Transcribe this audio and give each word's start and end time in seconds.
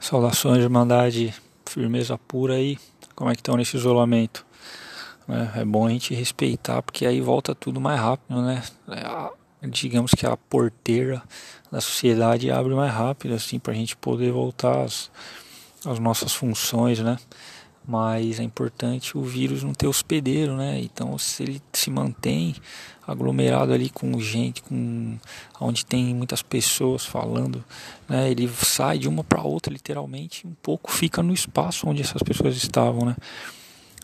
Saudações, 0.00 0.62
Irmandade, 0.62 1.34
firmeza 1.66 2.18
pura 2.18 2.54
aí. 2.54 2.78
Como 3.14 3.30
é 3.30 3.34
que 3.34 3.40
estão 3.40 3.56
nesse 3.56 3.76
isolamento? 3.76 4.44
É, 5.28 5.60
é 5.60 5.64
bom 5.64 5.86
a 5.86 5.90
gente 5.90 6.14
respeitar, 6.14 6.82
porque 6.82 7.06
aí 7.06 7.20
volta 7.20 7.54
tudo 7.54 7.80
mais 7.80 7.98
rápido, 8.00 8.42
né? 8.42 8.62
É, 8.88 9.66
digamos 9.68 10.12
que 10.12 10.26
a 10.26 10.36
porteira 10.36 11.22
da 11.70 11.80
sociedade 11.80 12.50
abre 12.50 12.74
mais 12.74 12.92
rápido, 12.92 13.34
assim, 13.34 13.58
para 13.58 13.72
a 13.72 13.76
gente 13.76 13.96
poder 13.96 14.30
voltar 14.30 14.82
às, 14.82 15.10
às 15.86 15.98
nossas 15.98 16.34
funções, 16.34 17.00
né? 17.00 17.16
Mas 17.86 18.40
é 18.40 18.42
importante 18.42 19.16
o 19.16 19.22
vírus 19.22 19.62
não 19.62 19.74
ter 19.74 19.86
hospedeiro, 19.86 20.56
né? 20.56 20.80
Então, 20.80 21.16
se 21.18 21.42
ele 21.42 21.62
se 21.72 21.90
mantém 21.90 22.54
aglomerado 23.06 23.72
ali 23.72 23.90
com 23.90 24.18
gente, 24.18 24.62
com 24.62 25.18
onde 25.60 25.84
tem 25.84 26.14
muitas 26.14 26.40
pessoas 26.40 27.04
falando, 27.04 27.62
né? 28.08 28.30
Ele 28.30 28.48
sai 28.48 28.98
de 28.98 29.08
uma 29.08 29.22
para 29.22 29.42
outra, 29.42 29.72
literalmente, 29.72 30.46
um 30.46 30.54
pouco 30.62 30.90
fica 30.90 31.22
no 31.22 31.32
espaço 31.32 31.86
onde 31.88 32.00
essas 32.00 32.22
pessoas 32.22 32.56
estavam, 32.56 33.04
né? 33.04 33.16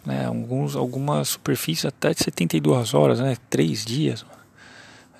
né? 0.04 0.26
Alguns, 0.26 0.76
algumas 0.76 1.30
superfícies 1.30 1.86
até 1.86 2.12
de 2.12 2.22
72 2.22 2.92
horas, 2.92 3.20
né? 3.20 3.36
Três 3.48 3.84
dias. 3.84 4.24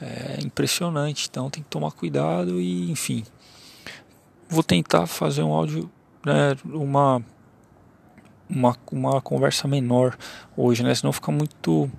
É 0.00 0.38
impressionante, 0.42 1.28
então 1.30 1.50
tem 1.50 1.62
que 1.62 1.68
tomar 1.68 1.92
cuidado 1.92 2.60
e, 2.60 2.90
enfim. 2.90 3.24
Vou 4.48 4.62
tentar 4.62 5.06
fazer 5.06 5.42
um 5.42 5.52
áudio, 5.52 5.90
né? 6.24 6.56
Uma 6.64 7.22
uma, 8.50 8.76
uma 8.90 9.20
conversa 9.20 9.68
menor 9.68 10.16
hoje, 10.56 10.82
né? 10.82 10.94
Senão 10.94 11.12
fica 11.12 11.30
muito 11.30 11.90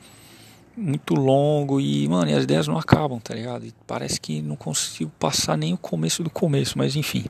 muito 0.76 1.14
longo 1.14 1.82
e, 1.82 2.08
mano, 2.08 2.32
e 2.32 2.34
as 2.34 2.44
ideias 2.44 2.68
não 2.68 2.78
acabam, 2.78 3.20
tá 3.20 3.36
ligado? 3.36 3.66
E 3.66 3.74
parece 3.86 4.20
que 4.20 4.42
não 4.42 4.56
consigo 4.56 5.12
passar 5.20 5.58
nem 5.58 5.74
o 5.74 5.78
começo 5.78 6.24
do 6.24 6.30
começo, 6.30 6.78
mas 6.78 6.96
enfim. 6.96 7.26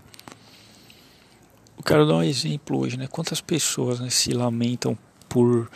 Eu 1.78 1.84
quero 1.84 2.08
dar 2.08 2.16
um 2.16 2.24
exemplo 2.24 2.80
hoje, 2.80 2.98
né? 2.98 3.08
Quantas 3.08 3.42
pessoas 3.42 4.00
né, 4.00 4.10
se 4.10 4.32
lamentam 4.32 4.98
por, 5.28 5.70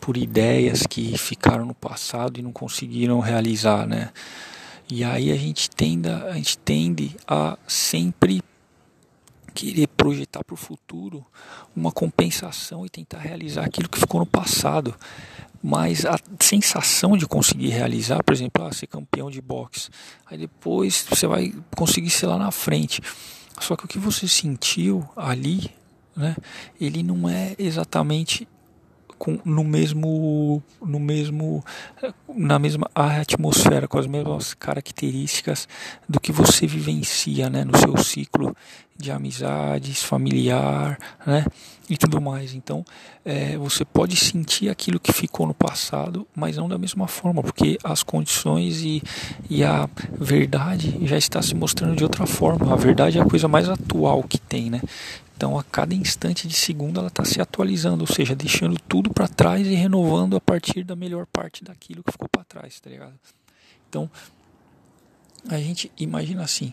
por 0.00 0.16
ideias 0.16 0.86
que 0.86 1.16
ficaram 1.18 1.66
no 1.66 1.74
passado 1.74 2.40
e 2.40 2.42
não 2.42 2.52
conseguiram 2.52 3.20
realizar, 3.20 3.86
né? 3.86 4.10
E 4.90 5.04
aí 5.04 5.30
a 5.30 5.36
gente 5.36 5.68
a 6.28 6.32
gente 6.32 6.58
tende 6.58 7.14
a 7.28 7.56
sempre 7.66 8.42
querer 9.50 9.86
projetar 9.88 10.44
para 10.44 10.54
o 10.54 10.56
futuro 10.56 11.24
uma 11.74 11.92
compensação 11.92 12.86
e 12.86 12.88
tentar 12.88 13.18
realizar 13.18 13.64
aquilo 13.64 13.88
que 13.88 13.98
ficou 13.98 14.20
no 14.20 14.26
passado. 14.26 14.94
Mas 15.62 16.06
a 16.06 16.18
sensação 16.40 17.16
de 17.16 17.26
conseguir 17.26 17.68
realizar, 17.68 18.22
por 18.24 18.32
exemplo, 18.32 18.64
ah, 18.64 18.72
ser 18.72 18.86
campeão 18.86 19.30
de 19.30 19.42
boxe, 19.42 19.90
aí 20.24 20.38
depois 20.38 21.04
você 21.08 21.26
vai 21.26 21.52
conseguir 21.76 22.10
ser 22.10 22.26
lá 22.26 22.38
na 22.38 22.50
frente. 22.50 23.02
Só 23.60 23.76
que 23.76 23.84
o 23.84 23.88
que 23.88 23.98
você 23.98 24.26
sentiu 24.26 25.06
ali, 25.14 25.70
né, 26.16 26.34
ele 26.80 27.02
não 27.02 27.28
é 27.28 27.54
exatamente 27.58 28.48
com, 29.20 29.38
no 29.44 29.62
mesmo 29.62 30.62
no 30.80 30.98
mesmo 30.98 31.62
na 32.34 32.58
mesma 32.58 32.90
atmosfera 32.94 33.86
com 33.86 33.98
as 33.98 34.06
mesmas 34.06 34.54
características 34.54 35.68
do 36.08 36.18
que 36.18 36.32
você 36.32 36.66
vivencia 36.66 37.50
né 37.50 37.62
no 37.62 37.76
seu 37.76 37.94
ciclo 37.98 38.56
de 38.96 39.10
amizades 39.10 40.02
familiar 40.02 40.98
né 41.26 41.44
e 41.88 41.96
tudo 41.98 42.20
mais. 42.20 42.54
Então 42.54 42.82
é, 43.22 43.58
você 43.58 43.84
pode 43.84 44.16
sentir 44.16 44.70
aquilo 44.70 44.98
que 44.98 45.12
ficou 45.12 45.46
no 45.46 45.52
passado 45.52 46.26
mas 46.34 46.56
não 46.56 46.66
da 46.66 46.78
mesma 46.78 47.06
forma 47.06 47.42
porque 47.42 47.78
as 47.84 48.02
condições 48.02 48.80
e, 48.80 49.02
e 49.50 49.62
a 49.62 49.86
verdade 50.18 50.98
já 51.02 51.18
está 51.18 51.42
se 51.42 51.54
mostrando 51.54 51.94
de 51.94 52.04
outra 52.04 52.26
forma. 52.26 52.72
A 52.72 52.76
verdade 52.76 53.18
é 53.18 53.20
a 53.20 53.26
coisa 53.26 53.46
mais 53.46 53.68
atual 53.68 54.22
que 54.22 54.38
tem 54.38 54.70
né 54.70 54.80
então, 55.40 55.58
a 55.58 55.64
cada 55.64 55.94
instante 55.94 56.46
de 56.46 56.52
segundo, 56.52 57.00
ela 57.00 57.08
está 57.08 57.24
se 57.24 57.40
atualizando, 57.40 58.02
ou 58.02 58.06
seja, 58.06 58.36
deixando 58.36 58.78
tudo 58.78 59.08
para 59.08 59.26
trás 59.26 59.66
e 59.66 59.72
renovando 59.72 60.36
a 60.36 60.40
partir 60.40 60.84
da 60.84 60.94
melhor 60.94 61.24
parte 61.24 61.64
daquilo 61.64 62.04
que 62.04 62.12
ficou 62.12 62.28
para 62.28 62.44
trás, 62.44 62.78
tá 62.78 62.90
ligado? 62.90 63.14
Então, 63.88 64.10
a 65.48 65.56
gente 65.56 65.90
imagina 65.96 66.42
assim: 66.42 66.70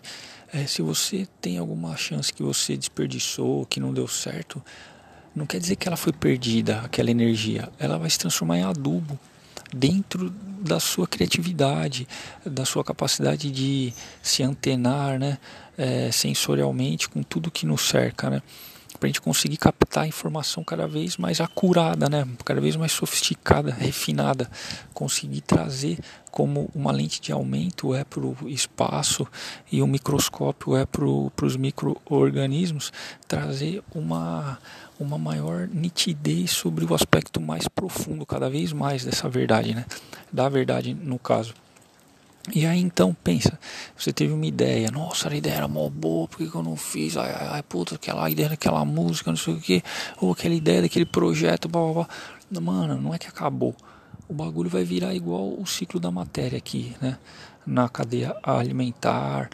é, 0.52 0.68
se 0.68 0.82
você 0.82 1.26
tem 1.40 1.58
alguma 1.58 1.96
chance 1.96 2.34
que 2.34 2.44
você 2.44 2.76
desperdiçou, 2.76 3.66
que 3.68 3.80
não 3.80 3.94
deu 3.94 4.06
certo, 4.06 4.62
não 5.34 5.46
quer 5.46 5.62
dizer 5.62 5.78
que 5.78 5.88
ela 5.88 5.96
foi 5.96 6.12
perdida, 6.12 6.82
aquela 6.82 7.10
energia. 7.10 7.70
Ela 7.80 7.98
vai 7.98 8.10
se 8.10 8.20
transformar 8.20 8.58
em 8.58 8.64
adubo 8.64 9.18
dentro 9.74 10.30
da 10.60 10.80
sua 10.80 11.08
criatividade, 11.08 12.08
da 12.46 12.66
sua 12.66 12.84
capacidade 12.84 13.52
de 13.52 13.94
se 14.22 14.44
antenar, 14.44 15.20
né? 15.20 15.38
é, 15.78 16.12
sensorialmente 16.12 17.08
com 17.08 17.22
tudo 17.22 17.52
que 17.52 17.66
nos 17.66 17.82
cerca, 17.88 18.30
né? 18.30 18.42
Para 18.98 19.08
a 19.08 19.10
gente 19.10 19.22
conseguir 19.22 19.58
captar 19.58 20.04
a 20.04 20.08
informação 20.08 20.64
cada 20.64 20.88
vez 20.88 21.18
mais 21.18 21.40
acurada, 21.40 22.10
né? 22.10 22.28
Cada 22.44 22.60
vez 22.60 22.76
mais 22.76 22.92
sofisticada, 22.92 23.72
refinada, 23.72 24.50
conseguir 24.94 25.42
trazer 25.42 26.00
como 26.32 26.70
uma 26.76 26.92
lente 26.92 27.22
de 27.22 27.32
aumento 27.32 27.96
é 27.96 28.04
para 28.04 28.20
o 28.22 28.36
espaço 28.48 29.26
e 29.72 29.82
um 29.82 29.88
microscópio 29.88 30.76
é 30.76 30.86
para 30.86 31.06
os 31.06 31.56
microorganismos, 31.56 32.92
trazer 33.28 33.82
uma 33.94 34.60
uma 35.00 35.18
maior 35.18 35.68
nitidez 35.72 36.52
sobre 36.52 36.84
o 36.84 36.94
aspecto 36.94 37.40
mais 37.40 37.68
profundo, 37.68 38.26
cada 38.26 38.50
vez 38.50 38.74
mais 38.74 39.06
dessa 39.06 39.30
verdade, 39.30 39.76
né? 39.76 39.86
Da 40.32 40.50
verdade, 40.50 40.94
no 40.94 41.20
caso. 41.20 41.54
E 42.54 42.66
aí 42.66 42.80
então 42.80 43.14
pensa, 43.24 43.60
você 43.98 44.14
teve 44.14 44.32
uma 44.32 44.46
ideia, 44.46 44.90
nossa, 44.90 45.30
a 45.30 45.36
ideia 45.36 45.56
era 45.56 45.68
mó 45.68 45.90
boa, 45.90 46.28
por 46.30 46.38
que, 46.38 46.56
eu 46.56 46.64
não 46.64 46.78
fiz? 46.78 47.18
Ai, 47.18 47.30
ai, 47.30 47.48
ai, 47.52 47.64
puta, 47.64 47.96
aquela 47.96 48.30
ideia 48.30 48.50
daquela 48.50 48.86
música, 48.86 49.30
não 49.30 49.38
sei 49.38 49.54
o 49.54 49.60
que, 49.60 49.84
ou 50.22 50.32
aquela 50.32 50.56
ideia 50.56 50.82
daquele 50.82 51.06
projeto, 51.06 51.68
blá 51.68 51.82
blá 51.82 51.94
blá. 51.94 52.62
Mano, 52.62 53.02
não 53.02 53.14
é 53.14 53.18
que 53.18 53.28
acabou. 53.28 53.76
O 54.30 54.34
bagulho 54.34 54.70
vai 54.70 54.86
virar 54.86 55.14
igual 55.14 55.60
o 55.60 55.66
ciclo 55.66 56.00
da 56.00 56.10
matéria 56.10 56.58
aqui, 56.58 56.96
né? 57.02 57.18
Na 57.66 57.90
cadeia 57.90 58.34
alimentar, 58.42 59.50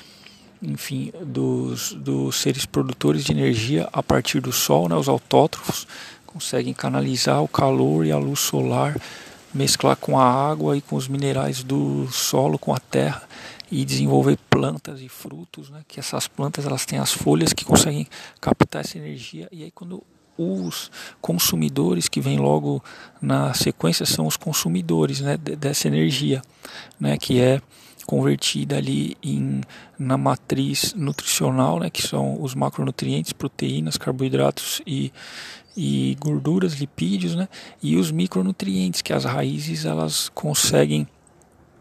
enfim, 0.61 1.11
dos, 1.25 1.93
dos 1.93 2.35
seres 2.35 2.65
produtores 2.65 3.23
de 3.23 3.31
energia 3.31 3.89
a 3.91 4.03
partir 4.03 4.39
do 4.39 4.51
sol, 4.51 4.87
né? 4.87 4.95
Os 4.95 5.09
autótrofos 5.09 5.87
conseguem 6.27 6.73
canalizar 6.73 7.41
o 7.41 7.47
calor 7.47 8.05
e 8.05 8.11
a 8.11 8.17
luz 8.17 8.39
solar 8.39 8.95
mesclar 9.53 9.95
com 9.95 10.19
a 10.19 10.23
água 10.23 10.75
e 10.75 10.81
com 10.81 10.95
os 10.95 11.07
minerais 11.07 11.63
do 11.63 12.07
solo, 12.11 12.57
com 12.57 12.73
a 12.73 12.79
terra 12.79 13.23
e 13.71 13.83
desenvolver 13.85 14.37
plantas 14.49 15.01
e 15.01 15.09
frutos, 15.09 15.69
né? 15.69 15.81
Que 15.87 15.99
essas 15.99 16.27
plantas 16.27 16.65
elas 16.65 16.85
têm 16.85 16.99
as 16.99 17.11
folhas 17.11 17.53
que 17.53 17.65
conseguem 17.65 18.07
captar 18.39 18.81
essa 18.81 18.97
energia 18.97 19.47
e 19.51 19.63
aí 19.63 19.71
quando 19.71 20.03
os 20.37 20.89
consumidores 21.21 22.07
que 22.07 22.19
vêm 22.19 22.39
logo 22.39 22.83
na 23.21 23.53
sequência 23.53 24.05
são 24.05 24.25
os 24.25 24.37
consumidores, 24.37 25.21
né? 25.21 25.37
Dessa 25.37 25.87
energia, 25.87 26.41
né? 26.99 27.17
Que 27.17 27.39
é 27.39 27.61
convertida 28.05 28.77
ali 28.77 29.15
em, 29.23 29.61
na 29.97 30.17
matriz 30.17 30.93
nutricional, 30.93 31.79
né, 31.79 31.89
que 31.89 32.01
são 32.01 32.41
os 32.41 32.53
macronutrientes, 32.53 33.33
proteínas, 33.33 33.97
carboidratos 33.97 34.81
e, 34.85 35.11
e 35.75 36.15
gorduras, 36.19 36.73
lipídios, 36.73 37.35
né? 37.35 37.47
E 37.81 37.95
os 37.95 38.11
micronutrientes 38.11 39.01
que 39.01 39.13
as 39.13 39.23
raízes 39.25 39.85
elas 39.85 40.29
conseguem 40.29 41.07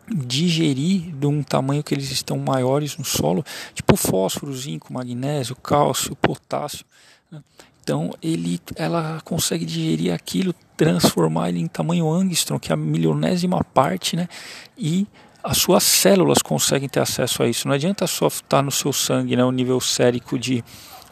digerir 0.09 1.15
de 1.15 1.27
um 1.27 1.43
tamanho 1.43 1.83
que 1.83 1.95
eles 1.95 2.11
estão 2.11 2.39
maiores 2.39 2.97
no 2.97 3.05
solo, 3.05 3.45
tipo 3.75 3.97
fósforo, 3.97 4.55
zinco, 4.55 4.93
magnésio, 4.93 5.55
cálcio, 5.57 6.17
potássio. 6.17 6.85
Né? 7.31 7.41
Então 7.83 8.13
ele, 8.23 8.61
ela 8.77 9.21
consegue 9.25 9.65
digerir 9.65 10.13
aquilo, 10.13 10.55
transformar 10.77 11.49
ele 11.49 11.61
em 11.61 11.67
tamanho 11.67 12.11
angstrom, 12.11 12.59
que 12.59 12.73
é 12.73 12.75
a 12.75 12.77
milionésima 12.77 13.63
parte, 13.65 14.17
né? 14.17 14.29
E 14.77 15.07
as 15.43 15.59
suas 15.59 15.83
células 15.83 16.39
conseguem 16.39 16.89
ter 16.89 17.01
acesso 17.01 17.43
a 17.43 17.49
isso. 17.49 17.67
Não 17.67 17.75
adianta 17.75 18.07
só 18.07 18.29
estar 18.29 18.63
no 18.63 18.71
seu 18.71 18.93
sangue, 18.93 19.35
né? 19.35 19.45
O 19.45 19.51
nível 19.51 19.81
sérico 19.81 20.39
de 20.39 20.63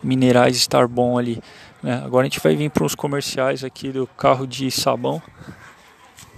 minerais 0.03 0.57
estar 0.57 0.87
bom 0.87 1.19
ali. 1.19 1.43
Né? 1.83 2.03
Agora 2.05 2.27
a 2.27 2.29
gente 2.29 2.41
vai 2.41 2.55
vir 2.57 2.71
para 2.71 2.85
os 2.85 2.95
comerciais 2.95 3.65
aqui 3.65 3.91
do 3.91 4.07
carro 4.07 4.47
de 4.47 4.71
sabão. 4.71 5.23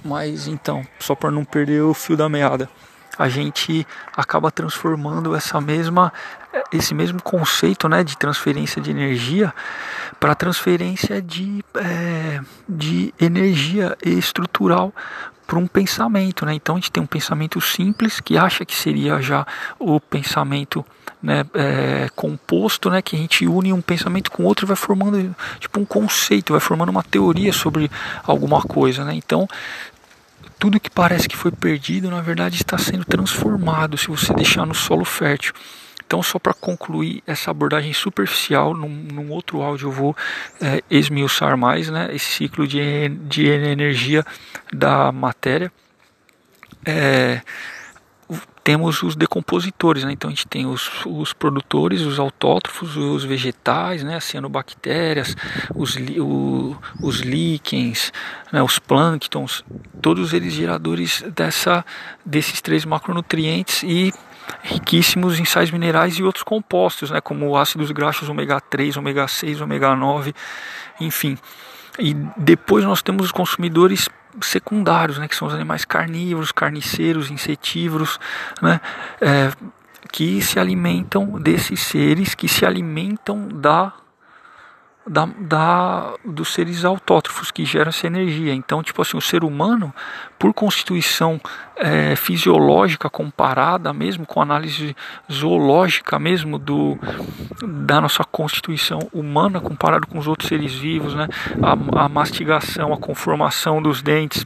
Mas 0.05 0.49
então, 0.49 0.85
só 0.99 1.15
para 1.15 1.31
não 1.31 1.45
perder 1.45 1.83
o 1.83 1.95
fio 1.95 2.17
da 2.17 2.29
meada, 2.29 2.69
a 3.17 3.29
gente 3.29 3.87
acaba 4.17 4.51
transformando 4.51 5.35
essa 5.35 5.61
mesma 5.61 6.13
esse 6.73 6.95
mesmo 6.95 7.23
conceito 7.23 7.89
né, 7.89 8.05
de 8.05 8.17
transferência 8.17 8.81
de 8.81 8.91
energia 8.91 9.55
para 10.21 10.35
transferência 10.35 11.21
de, 11.21 11.65
é, 11.75 12.41
de 12.69 13.15
energia 13.19 13.97
estrutural 14.05 14.93
para 15.47 15.59
um 15.59 15.67
pensamento. 15.67 16.45
Né? 16.45 16.55
Então 16.55 16.77
a 16.77 16.79
gente 16.79 16.93
tem 16.93 17.03
um 17.03 17.07
pensamento 17.07 17.61
simples 17.61 18.21
que 18.21 18.37
acha 18.37 18.65
que 18.65 18.75
seria 18.75 19.21
já 19.21 19.47
o 19.79 20.01
pensamento 20.01 20.85
né, 21.23 21.45
é, 21.55 22.09
composto, 22.17 22.91
né, 22.91 23.01
que 23.01 23.15
a 23.15 23.19
gente 23.19 23.47
une 23.47 23.73
um 23.73 23.81
pensamento 23.81 24.31
com 24.31 24.45
outro 24.45 24.67
e 24.67 24.69
vai 24.69 24.77
formando 24.77 25.35
tipo 25.61 25.81
um 25.81 25.85
conceito, 25.85 26.53
vai 26.53 26.61
formando 26.61 26.89
uma 26.89 27.03
teoria 27.03 27.53
sobre 27.53 27.91
alguma 28.25 28.63
coisa, 28.63 29.05
né? 29.05 29.15
Então 29.15 29.49
tudo 30.59 30.79
que 30.79 30.91
parece 30.91 31.29
que 31.29 31.37
foi 31.37 31.51
perdido, 31.51 32.11
na 32.11 32.21
verdade 32.21 32.57
está 32.57 32.79
sendo 32.79 33.05
transformado 33.05 33.99
se 33.99 34.09
você 34.09 34.33
deixar 34.33 34.65
no 34.65 34.75
solo 34.75 35.05
fértil. 35.05 35.53
Então, 36.13 36.23
só 36.23 36.39
para 36.39 36.53
concluir 36.53 37.23
essa 37.27 37.51
abordagem 37.51 37.95
superficial, 37.95 38.75
num, 38.75 38.89
num 38.89 39.31
outro 39.31 39.63
áudio 39.63 39.89
eu 39.89 39.93
vou 39.93 40.17
é, 40.61 40.83
esmiuçar 40.91 41.57
mais 41.57 41.89
né, 41.89 42.15
esse 42.15 42.27
ciclo 42.27 42.67
de, 42.67 43.09
de 43.09 43.47
energia 43.47 44.23
da 44.71 45.11
matéria. 45.11 45.73
É, 46.85 47.41
temos 48.65 49.03
os 49.03 49.17
decompositores, 49.17 50.05
né? 50.05 50.13
então 50.13 50.29
a 50.29 50.33
gente 50.33 50.47
tem 50.47 50.67
os, 50.67 50.89
os 51.05 51.33
produtores, 51.33 52.03
os 52.03 52.19
autótrofos, 52.19 52.97
os 52.97 53.25
vegetais, 53.25 54.03
né? 54.03 54.17
as 54.17 54.25
cianobactérias, 54.25 55.37
os, 55.75 55.97
o, 56.19 56.77
os 57.01 57.21
líquens, 57.21 58.13
né? 58.53 58.63
os 58.63 58.79
plânctons, 58.79 59.65
todos 60.01 60.33
eles 60.33 60.53
geradores 60.53 61.25
dessa, 61.35 61.85
desses 62.25 62.61
três 62.61 62.85
macronutrientes 62.85 63.83
e 63.83 64.13
riquíssimos 64.63 65.41
em 65.41 65.45
sais 65.45 65.71
minerais 65.71 66.19
e 66.19 66.23
outros 66.23 66.45
compostos, 66.45 67.11
né? 67.11 67.21
como 67.21 67.57
ácidos 67.57 67.91
graxos 67.91 68.29
ômega 68.29 68.61
3, 68.61 68.97
ômega 68.97 69.27
6, 69.27 69.61
ômega 69.61 69.97
9, 69.97 70.33
enfim. 71.01 71.37
E 71.99 72.15
depois 72.37 72.85
nós 72.85 73.03
temos 73.03 73.27
os 73.27 73.33
consumidores 73.33 74.09
secundários, 74.41 75.19
né, 75.19 75.29
que 75.29 75.37
são 75.37 75.49
os 75.49 75.55
animais 75.55 75.85
carnívoros, 75.85 76.53
carniceiros, 76.53 77.31
insetívoros, 77.31 78.19
né, 78.61 78.81
é, 79.21 79.51
que 80.11 80.41
se 80.43 80.59
alimentam 80.59 81.41
desses 81.41 81.81
seres, 81.81 82.35
que 82.35 82.49
se 82.49 82.65
alimentam 82.65 83.49
da 83.49 83.93
da, 85.07 85.27
da, 85.39 86.15
dos 86.25 86.53
seres 86.53 86.85
autótrofos 86.85 87.51
que 87.51 87.65
geram 87.65 87.89
essa 87.89 88.07
energia. 88.07 88.55
Então, 88.55 88.83
tipo 88.83 89.03
assim, 89.03 89.17
o 89.17 89.21
ser 89.21 89.45
humano, 89.45 89.93
por 90.39 90.55
constituição 90.55 91.41
é, 91.77 92.15
fisiológica 92.15 93.11
comparada 93.11 93.93
mesmo 93.93 94.25
com 94.25 94.41
análise 94.41 94.97
zoológica 95.31 96.19
mesmo 96.19 96.59
do, 96.59 96.99
da 97.63 98.01
nossa 98.01 98.25
constituição 98.25 99.01
humana 99.13 99.61
comparado 99.61 100.07
com 100.07 100.19
os 100.19 100.29
outros 100.29 100.49
seres 100.49 100.75
vivos, 100.75 101.15
né? 101.15 101.29
a, 101.63 102.05
a 102.05 102.09
mastigação, 102.09 102.93
a 102.93 102.97
conformação 102.97 103.83
dos 103.83 104.03
dentes, 104.03 104.45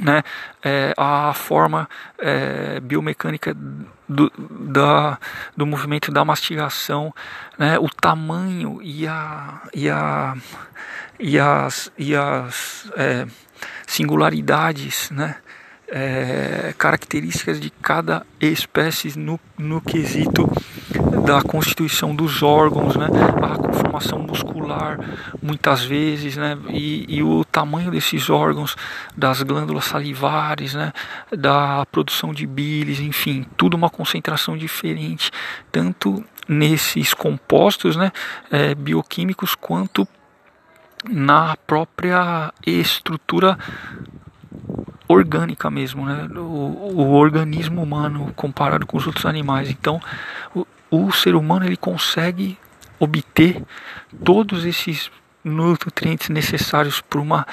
né, 0.00 0.22
é, 0.62 0.94
a 0.96 1.32
forma 1.34 1.88
é, 2.18 2.80
biomecânica 2.80 3.54
do, 4.08 4.32
da, 4.36 5.18
do 5.56 5.66
movimento 5.66 6.10
da 6.10 6.24
mastigação, 6.24 7.14
né, 7.58 7.78
o 7.78 7.88
tamanho 7.88 8.80
e, 8.82 9.06
a, 9.06 9.62
e, 9.74 9.88
a, 9.88 10.36
e 11.18 11.38
as, 11.38 11.92
e 11.96 12.16
as 12.16 12.90
é, 12.96 13.26
singularidades, 13.86 15.10
né, 15.10 15.36
é, 15.90 16.72
características 16.78 17.60
de 17.60 17.70
cada 17.70 18.24
espécie 18.40 19.18
no, 19.18 19.38
no 19.58 19.80
quesito 19.80 20.50
da 21.24 21.42
constituição 21.42 22.14
dos 22.14 22.42
órgãos, 22.42 22.96
né, 22.96 23.06
a 23.42 23.56
conformação 23.56 24.18
muscular, 24.20 24.98
muitas 25.42 25.84
vezes, 25.84 26.36
né, 26.36 26.56
e, 26.68 27.04
e, 27.08 27.22
o 27.22 27.44
tamanho 27.44 27.90
desses 27.90 28.30
órgãos, 28.30 28.76
das 29.16 29.42
glândulas 29.42 29.84
salivares, 29.84 30.74
né, 30.74 30.92
da 31.36 31.84
produção 31.86 32.32
de 32.32 32.46
bilis, 32.46 33.00
enfim, 33.00 33.44
tudo 33.56 33.76
uma 33.76 33.90
concentração 33.90 34.56
diferente, 34.56 35.30
tanto 35.72 36.24
nesses 36.48 37.12
compostos, 37.12 37.96
né, 37.96 38.12
é, 38.50 38.74
bioquímicos, 38.74 39.54
quanto 39.54 40.06
na 41.08 41.56
própria 41.66 42.52
estrutura 42.66 43.58
orgânica 45.12 45.70
mesmo, 45.70 46.06
né? 46.06 46.28
O, 46.36 46.92
o, 46.94 47.12
organismo 47.12 47.82
humano 47.82 48.32
comparado 48.36 48.86
com 48.86 48.96
os 48.96 49.06
outros 49.06 49.26
animais. 49.26 49.68
Então, 49.68 50.00
o, 50.54 50.66
o 50.90 51.12
ser 51.12 51.34
humano 51.34 51.66
ele 51.66 51.76
consegue 51.76 52.56
obter 52.98 53.62
todos 54.24 54.64
esses 54.64 55.10
nutrientes 55.42 56.28
necessários 56.28 57.00
para 57.00 57.20
uma 57.20 57.46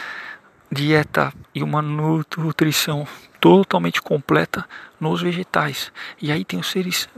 dieta 0.71 1.33
e 1.55 1.63
uma 1.63 1.81
nutrição 1.81 3.07
totalmente 3.39 4.01
completa 4.01 4.65
nos 4.99 5.21
vegetais. 5.21 5.91
E 6.21 6.31
aí 6.31 6.43
tem 6.43 6.59
os 6.59 6.69
seres 6.69 7.09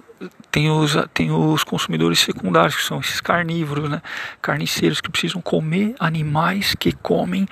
tem 0.52 0.70
os, 0.70 0.98
tem 1.14 1.32
os 1.32 1.64
consumidores 1.64 2.20
secundários, 2.20 2.76
que 2.76 2.84
são 2.84 3.00
esses 3.00 3.22
carnívoros, 3.22 3.90
né? 3.90 4.02
carniceiros, 4.42 5.00
que 5.00 5.10
precisam 5.10 5.42
comer 5.42 5.96
animais 5.98 6.76
que 6.76 6.92
comem 6.92 7.48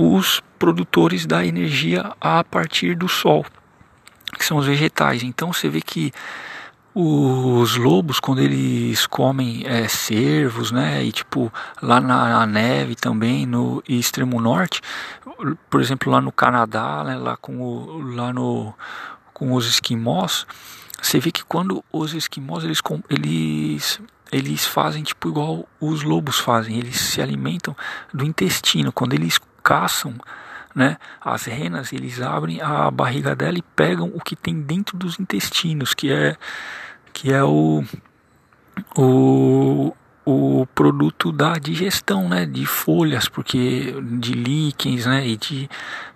os 0.00 0.42
produtores 0.58 1.26
da 1.26 1.44
energia 1.44 2.12
a 2.18 2.42
partir 2.42 2.94
do 2.94 3.06
sol, 3.06 3.44
que 4.38 4.42
são 4.42 4.56
os 4.56 4.66
vegetais. 4.66 5.22
Então 5.22 5.52
você 5.52 5.68
vê 5.68 5.82
que 5.82 6.10
os 6.94 7.76
lobos, 7.76 8.18
quando 8.18 8.40
eles 8.40 9.06
comem 9.06 9.62
é, 9.66 9.86
cervos, 9.88 10.72
né, 10.72 11.04
e 11.04 11.12
tipo 11.12 11.52
lá 11.82 12.00
na, 12.00 12.46
neve 12.46 12.94
também, 12.94 13.44
no 13.44 13.82
extremo 13.86 14.40
norte, 14.40 14.80
por 15.68 15.82
exemplo 15.82 16.10
lá 16.10 16.20
no 16.20 16.32
Canadá, 16.32 17.04
né, 17.04 17.16
lá, 17.16 17.36
com 17.36 17.60
o, 17.60 18.14
lá 18.14 18.32
no, 18.32 18.72
com 19.34 19.52
os 19.52 19.66
esquimós, 19.66 20.46
você 21.00 21.20
vê 21.20 21.30
que 21.30 21.44
quando 21.44 21.84
os 21.92 22.14
esquimós 22.14 22.64
eles, 22.64 22.80
eles 23.10 24.00
eles 24.32 24.64
fazem 24.64 25.02
tipo 25.02 25.28
igual 25.28 25.68
os 25.80 26.02
lobos 26.02 26.38
fazem, 26.38 26.78
eles 26.78 26.98
se 27.00 27.20
alimentam 27.20 27.76
do 28.14 28.24
intestino. 28.24 28.92
Quando 28.92 29.14
eles 29.14 29.38
caçam, 29.62 30.14
né, 30.74 30.96
as 31.20 31.44
renas, 31.44 31.92
eles 31.92 32.20
abrem 32.20 32.60
a 32.60 32.90
barriga 32.90 33.34
dela 33.34 33.58
e 33.58 33.62
pegam 33.62 34.10
o 34.14 34.20
que 34.20 34.36
tem 34.36 34.60
dentro 34.60 34.96
dos 34.96 35.18
intestinos, 35.18 35.94
que 35.94 36.12
é 36.12 36.36
que 37.12 37.32
é 37.32 37.42
o 37.42 37.84
o, 38.96 39.94
o 40.24 40.66
produto 40.74 41.32
da 41.32 41.54
digestão, 41.54 42.28
né, 42.28 42.46
de 42.46 42.64
folhas, 42.66 43.28
porque 43.28 43.94
de 44.18 44.32
líquens, 44.32 45.06
né, 45.06 45.26
e 45.26 45.36
de 45.36 45.68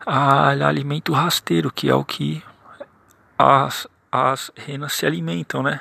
a, 0.07 0.51
alimento 0.51 1.13
rasteiro, 1.13 1.73
que 1.73 1.89
é 1.89 1.95
o 1.95 2.05
que 2.05 2.43
as, 3.39 3.87
as 4.11 4.51
renas 4.55 4.93
se 4.93 5.05
alimentam, 5.05 5.63
né, 5.63 5.81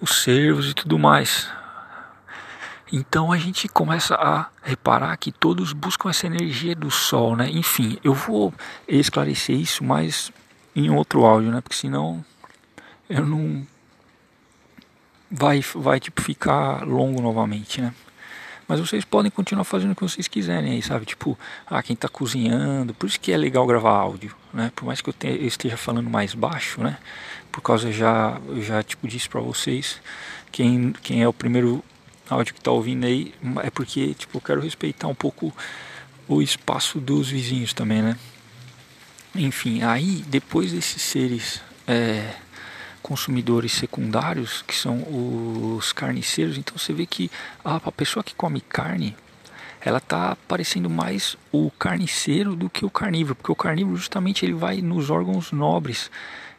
os 0.00 0.22
cervos 0.22 0.70
e 0.70 0.74
tudo 0.74 0.98
mais. 0.98 1.50
Então 2.92 3.30
a 3.30 3.38
gente 3.38 3.68
começa 3.68 4.14
a 4.16 4.48
reparar 4.62 5.16
que 5.16 5.30
todos 5.30 5.72
buscam 5.72 6.10
essa 6.10 6.26
energia 6.26 6.74
do 6.74 6.90
sol, 6.90 7.36
né? 7.36 7.48
Enfim, 7.48 7.98
eu 8.02 8.12
vou 8.12 8.52
esclarecer 8.88 9.56
isso 9.56 9.84
mais 9.84 10.32
em 10.74 10.90
outro 10.90 11.24
áudio, 11.24 11.52
né? 11.52 11.60
Porque 11.60 11.76
senão 11.76 12.24
eu 13.08 13.24
não 13.24 13.66
vai 15.30 15.60
vai 15.74 16.00
tipo 16.00 16.20
ficar 16.20 16.84
longo 16.84 17.22
novamente, 17.22 17.80
né? 17.80 17.94
Mas 18.66 18.78
vocês 18.78 19.04
podem 19.04 19.30
continuar 19.30 19.64
fazendo 19.64 19.92
o 19.92 19.96
que 19.96 20.02
vocês 20.02 20.28
quiserem 20.28 20.74
aí, 20.74 20.82
sabe? 20.82 21.04
Tipo, 21.04 21.36
ah, 21.66 21.82
quem 21.82 21.94
está 21.94 22.08
cozinhando, 22.08 22.94
por 22.94 23.06
isso 23.06 23.18
que 23.18 23.32
é 23.32 23.36
legal 23.36 23.66
gravar 23.66 23.90
áudio, 23.90 24.34
né? 24.54 24.70
Por 24.76 24.84
mais 24.84 25.00
que 25.00 25.08
eu, 25.08 25.12
tenha, 25.12 25.34
eu 25.34 25.46
esteja 25.46 25.76
falando 25.76 26.08
mais 26.08 26.34
baixo, 26.34 26.80
né? 26.80 26.98
Por 27.52 27.60
causa 27.60 27.90
já 27.92 28.40
já 28.60 28.82
tipo 28.82 29.06
disse 29.06 29.28
para 29.28 29.40
vocês 29.40 30.00
quem 30.52 30.92
quem 31.02 31.22
é 31.22 31.28
o 31.28 31.32
primeiro 31.32 31.84
áudio 32.30 32.54
que 32.54 32.60
está 32.60 32.70
ouvindo 32.70 33.04
aí, 33.04 33.34
é 33.62 33.70
porque 33.70 34.14
tipo, 34.14 34.38
eu 34.38 34.40
quero 34.40 34.60
respeitar 34.60 35.08
um 35.08 35.14
pouco 35.14 35.54
o 36.28 36.40
espaço 36.40 37.00
dos 37.00 37.28
vizinhos 37.28 37.72
também, 37.72 38.02
né? 38.02 38.16
Enfim, 39.34 39.82
aí 39.82 40.24
depois 40.28 40.72
desses 40.72 41.02
seres 41.02 41.60
é, 41.86 42.34
consumidores 43.02 43.72
secundários, 43.72 44.62
que 44.62 44.74
são 44.74 45.02
os 45.76 45.92
carniceiros, 45.92 46.56
então 46.56 46.76
você 46.76 46.92
vê 46.92 47.06
que 47.06 47.30
a, 47.64 47.76
a 47.76 47.92
pessoa 47.92 48.22
que 48.22 48.34
come 48.34 48.60
carne, 48.60 49.16
ela 49.80 49.98
está 49.98 50.36
parecendo 50.46 50.90
mais 50.90 51.36
o 51.50 51.70
carniceiro 51.72 52.54
do 52.54 52.68
que 52.68 52.84
o 52.84 52.90
carnívoro, 52.90 53.34
porque 53.34 53.52
o 53.52 53.56
carnívoro 53.56 53.96
justamente 53.96 54.44
ele 54.44 54.52
vai 54.52 54.82
nos 54.82 55.10
órgãos 55.10 55.52
nobres 55.52 56.10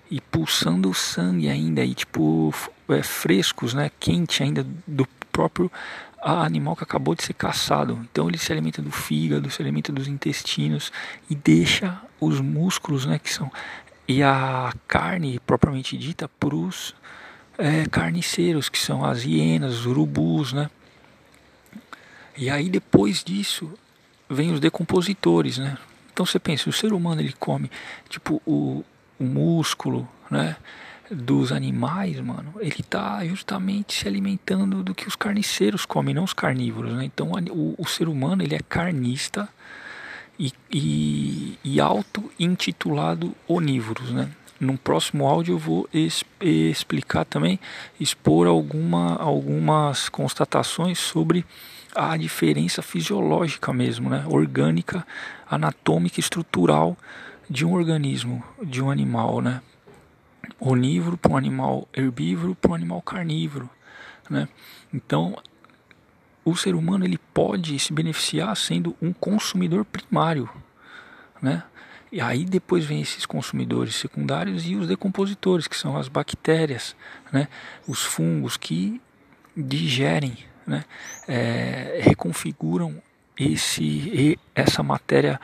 e 0.09 0.19
pulsando 0.19 0.89
o 0.89 0.93
sangue 0.93 1.47
ainda 1.47 1.85
e 1.85 1.93
tipo 1.93 2.53
é, 2.89 3.01
frescos, 3.03 3.73
né, 3.73 3.91
quente 3.99 4.43
ainda 4.43 4.65
do 4.85 5.07
próprio 5.31 5.71
animal 6.21 6.75
que 6.75 6.83
acabou 6.83 7.15
de 7.15 7.23
ser 7.23 7.33
caçado. 7.33 7.99
Então 8.11 8.27
ele 8.27 8.37
se 8.37 8.51
alimenta 8.51 8.81
do 8.81 8.91
fígado, 8.91 9.49
se 9.49 9.61
alimenta 9.61 9.91
dos 9.91 10.07
intestinos 10.07 10.91
e 11.29 11.35
deixa 11.35 11.99
os 12.19 12.39
músculos, 12.39 13.05
né, 13.05 13.17
que 13.17 13.33
são 13.33 13.51
e 14.07 14.21
a 14.21 14.73
carne 14.87 15.39
propriamente 15.39 15.97
dita 15.97 16.27
para 16.27 16.53
os 16.53 16.93
é, 17.57 17.85
carniceiros, 17.89 18.67
que 18.67 18.77
são 18.77 19.05
as 19.05 19.23
hienas, 19.23 19.79
os 19.79 19.85
urubus, 19.85 20.51
né? 20.51 20.69
E 22.35 22.49
aí 22.49 22.69
depois 22.69 23.23
disso 23.23 23.71
vem 24.29 24.51
os 24.51 24.59
decompositores, 24.59 25.57
né? 25.57 25.77
Então 26.11 26.25
você 26.25 26.39
pensa, 26.39 26.69
o 26.69 26.73
ser 26.73 26.91
humano 26.91 27.21
ele 27.21 27.33
come 27.39 27.71
tipo 28.09 28.41
o, 28.45 28.83
o 29.17 29.23
músculo, 29.23 30.07
né? 30.29 30.57
Dos 31.11 31.51
animais, 31.51 32.19
mano, 32.19 32.53
ele 32.59 32.79
está 32.79 33.25
justamente 33.25 33.93
se 33.93 34.07
alimentando 34.07 34.81
do 34.81 34.95
que 34.95 35.07
os 35.07 35.15
carniceiros 35.15 35.85
comem, 35.85 36.15
não 36.15 36.23
os 36.23 36.33
carnívoros, 36.33 36.93
né? 36.93 37.03
Então 37.03 37.31
o, 37.51 37.75
o 37.77 37.85
ser 37.85 38.07
humano 38.07 38.41
ele 38.41 38.55
é 38.55 38.59
carnista 38.67 39.49
e, 40.39 40.53
e, 40.71 41.59
e 41.63 41.81
auto-intitulado 41.81 43.35
onívoros, 43.47 44.11
né? 44.11 44.31
num 44.61 44.77
próximo 44.77 45.27
áudio 45.27 45.55
eu 45.55 45.57
vou 45.57 45.89
explicar 46.39 47.25
também, 47.25 47.59
expor 47.99 48.45
alguma, 48.45 49.15
algumas 49.15 50.07
constatações 50.07 50.99
sobre 50.99 51.43
a 51.95 52.15
diferença 52.15 52.83
fisiológica 52.83 53.73
mesmo, 53.73 54.09
né? 54.09 54.23
orgânica, 54.27 55.05
anatômica 55.49 56.19
estrutural 56.19 56.95
de 57.49 57.65
um 57.65 57.73
organismo, 57.73 58.43
de 58.63 58.81
um 58.81 58.91
animal, 58.91 59.41
né? 59.41 59.61
Onívoro 60.59 61.17
para 61.17 61.31
um 61.31 61.37
animal 61.37 61.87
herbívoro 61.93 62.55
para 62.55 62.71
um 62.71 62.75
animal 62.75 63.01
carnívoro, 63.01 63.69
né? 64.29 64.47
Então, 64.93 65.37
o 66.43 66.55
ser 66.55 66.75
humano 66.75 67.05
ele 67.05 67.19
pode 67.33 67.77
se 67.79 67.93
beneficiar 67.93 68.55
sendo 68.55 68.95
um 69.01 69.13
consumidor 69.13 69.85
primário, 69.85 70.49
né? 71.41 71.63
E 72.11 72.19
aí 72.19 72.43
depois 72.43 72.83
vem 72.83 73.01
esses 73.01 73.25
consumidores 73.25 73.95
secundários 73.95 74.65
e 74.65 74.75
os 74.75 74.87
decompositores, 74.87 75.67
que 75.67 75.77
são 75.77 75.95
as 75.95 76.07
bactérias, 76.09 76.95
né? 77.31 77.47
Os 77.87 78.03
fungos 78.03 78.57
que 78.57 79.01
digerem, 79.55 80.37
né? 80.67 80.83
É, 81.27 82.01
reconfiguram 82.03 83.01
esse 83.37 84.37
essa 84.53 84.83
matéria 84.83 85.39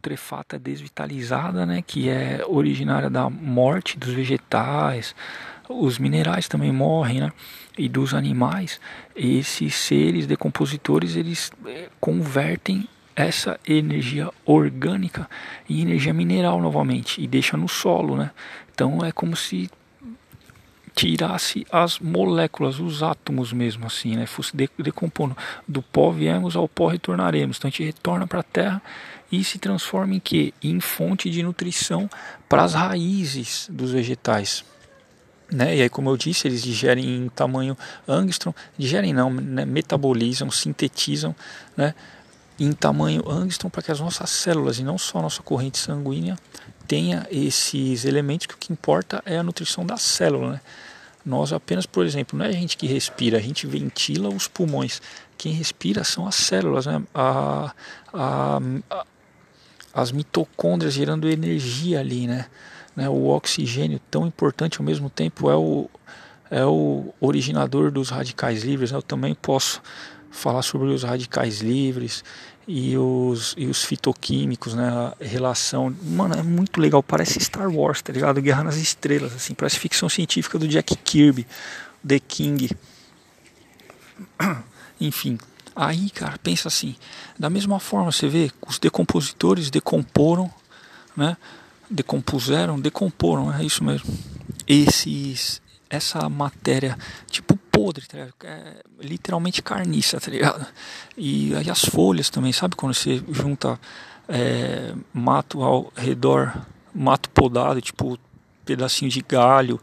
putrefata 0.00 0.58
desvitalizada, 0.58 1.66
né, 1.66 1.84
que 1.86 2.08
é 2.08 2.42
originária 2.48 3.10
da 3.10 3.28
morte 3.28 3.98
dos 3.98 4.08
vegetais, 4.08 5.14
os 5.68 5.98
minerais 5.98 6.48
também 6.48 6.72
morrem, 6.72 7.20
né, 7.20 7.32
e 7.76 7.86
dos 7.86 8.14
animais. 8.14 8.80
Esses 9.14 9.74
seres 9.74 10.26
decompositores 10.26 11.16
eles 11.16 11.52
eh, 11.66 11.88
convertem 12.00 12.88
essa 13.14 13.60
energia 13.68 14.30
orgânica 14.46 15.28
em 15.68 15.82
energia 15.82 16.14
mineral 16.14 16.60
novamente 16.60 17.22
e 17.22 17.26
deixa 17.26 17.56
no 17.56 17.68
solo, 17.68 18.16
né? 18.16 18.30
Então 18.72 19.04
é 19.04 19.12
como 19.12 19.36
se 19.36 19.68
tirasse 20.94 21.66
as 21.70 21.98
moléculas, 21.98 22.78
os 22.78 23.02
átomos 23.02 23.52
mesmo 23.52 23.86
assim, 23.86 24.16
né? 24.16 24.26
Fosse 24.26 24.52
decompondo. 24.78 25.36
Do 25.66 25.82
pó 25.82 26.10
viemos, 26.10 26.56
ao 26.56 26.68
pó 26.68 26.88
retornaremos. 26.88 27.56
Então 27.56 27.68
a 27.68 27.70
gente 27.70 27.84
retorna 27.84 28.26
para 28.26 28.40
a 28.40 28.44
Terra 28.44 28.82
e 29.30 29.42
se 29.44 29.58
transforma 29.58 30.14
em 30.14 30.20
que? 30.20 30.52
Em 30.62 30.80
fonte 30.80 31.30
de 31.30 31.42
nutrição 31.42 32.08
para 32.48 32.62
as 32.62 32.74
raízes 32.74 33.68
dos 33.70 33.92
vegetais. 33.92 34.64
Né? 35.52 35.76
E 35.76 35.82
aí, 35.82 35.88
como 35.88 36.10
eu 36.10 36.16
disse, 36.16 36.46
eles 36.46 36.62
digerem 36.62 37.04
em 37.04 37.28
tamanho 37.28 37.76
angstrom, 38.06 38.54
digerem 38.78 39.12
não, 39.12 39.30
né? 39.30 39.64
metabolizam, 39.64 40.50
sintetizam, 40.50 41.34
né? 41.76 41.94
em 42.58 42.72
tamanho 42.72 43.28
angstrom 43.28 43.70
para 43.70 43.82
que 43.82 43.90
as 43.90 43.98
nossas 43.98 44.30
células 44.30 44.78
e 44.78 44.84
não 44.84 44.98
só 44.98 45.18
a 45.18 45.22
nossa 45.22 45.42
corrente 45.42 45.78
sanguínea 45.78 46.36
tenha 46.90 47.24
esses 47.30 48.04
elementos 48.04 48.48
que 48.48 48.54
o 48.54 48.58
que 48.58 48.72
importa 48.72 49.22
é 49.24 49.38
a 49.38 49.44
nutrição 49.44 49.86
da 49.86 49.96
célula. 49.96 50.54
Né? 50.54 50.60
Nós 51.24 51.52
apenas, 51.52 51.86
por 51.86 52.04
exemplo, 52.04 52.36
não 52.36 52.44
é 52.44 52.48
a 52.48 52.52
gente 52.52 52.76
que 52.76 52.84
respira, 52.84 53.38
a 53.38 53.40
gente 53.40 53.64
ventila 53.64 54.28
os 54.28 54.48
pulmões. 54.48 55.00
Quem 55.38 55.52
respira 55.52 56.02
são 56.02 56.26
as 56.26 56.34
células, 56.34 56.86
né? 56.86 57.00
a, 57.14 57.72
a, 58.12 58.60
a 58.90 59.06
as 59.94 60.10
mitocôndrias 60.10 60.92
gerando 60.92 61.28
energia 61.28 62.00
ali, 62.00 62.26
né? 62.26 62.46
né? 62.96 63.08
O 63.08 63.28
oxigênio 63.28 64.00
tão 64.10 64.26
importante 64.26 64.80
ao 64.80 64.84
mesmo 64.84 65.08
tempo 65.08 65.48
é 65.48 65.56
o, 65.56 65.88
é 66.50 66.64
o 66.64 67.14
originador 67.20 67.92
dos 67.92 68.10
radicais 68.10 68.64
livres. 68.64 68.90
Né? 68.90 68.98
Eu 68.98 69.02
também 69.02 69.32
posso 69.34 69.80
falar 70.28 70.62
sobre 70.62 70.88
os 70.88 71.04
radicais 71.04 71.60
livres 71.60 72.24
e 72.72 72.96
os, 72.96 73.52
e 73.58 73.66
os 73.66 73.82
fitoquímicos, 73.82 74.74
né? 74.74 74.88
A 74.88 75.16
relação. 75.20 75.92
Mano, 76.04 76.36
é 76.36 76.42
muito 76.42 76.80
legal. 76.80 77.02
Parece 77.02 77.40
Star 77.40 77.68
Wars, 77.68 78.00
tá 78.00 78.12
ligado? 78.12 78.40
Guerra 78.40 78.62
nas 78.62 78.76
Estrelas, 78.76 79.34
assim. 79.34 79.54
Parece 79.54 79.76
ficção 79.76 80.08
científica 80.08 80.56
do 80.56 80.68
Jack 80.68 80.94
Kirby, 80.94 81.44
The 82.06 82.20
King. 82.20 82.70
Enfim, 85.00 85.36
Aí, 85.74 86.10
cara, 86.10 86.36
pensa 86.42 86.68
assim, 86.68 86.94
da 87.38 87.48
mesma 87.48 87.80
forma 87.80 88.12
você 88.12 88.28
vê, 88.28 88.50
os 88.66 88.78
decompositores 88.78 89.70
decomporam, 89.70 90.52
né? 91.16 91.36
Decompuseram, 91.88 92.78
decomporam, 92.78 93.52
é 93.52 93.64
isso 93.64 93.82
mesmo. 93.82 94.12
Esses, 94.66 95.62
essa 95.88 96.28
matéria 96.28 96.98
tipo 97.30 97.58
podre, 97.70 98.06
tá 98.06 98.18
é 98.44 98.82
literalmente 99.00 99.62
carniça, 99.62 100.20
tá 100.20 100.30
ligado? 100.30 100.66
E 101.16 101.54
aí 101.54 101.70
as 101.70 101.84
folhas 101.84 102.30
também, 102.30 102.52
sabe 102.52 102.76
quando 102.76 102.94
você 102.94 103.22
junta 103.30 103.78
é, 104.28 104.94
mato 105.12 105.62
ao 105.62 105.92
redor, 105.96 106.54
mato 106.94 107.28
podado, 107.30 107.80
tipo 107.80 108.18
pedacinho 108.64 109.10
de 109.10 109.22
galho, 109.22 109.80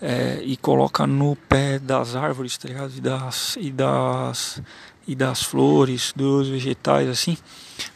é, 0.00 0.40
e 0.42 0.56
coloca 0.56 1.06
no 1.06 1.36
pé 1.36 1.78
das 1.78 2.16
árvores, 2.16 2.56
tá 2.58 2.68
ligado? 2.68 2.92
E 2.96 3.00
das, 3.00 3.56
e 3.60 3.70
das 3.70 4.62
e 5.06 5.14
das 5.14 5.42
flores, 5.42 6.12
dos 6.14 6.48
vegetais, 6.48 7.08
assim, 7.08 7.36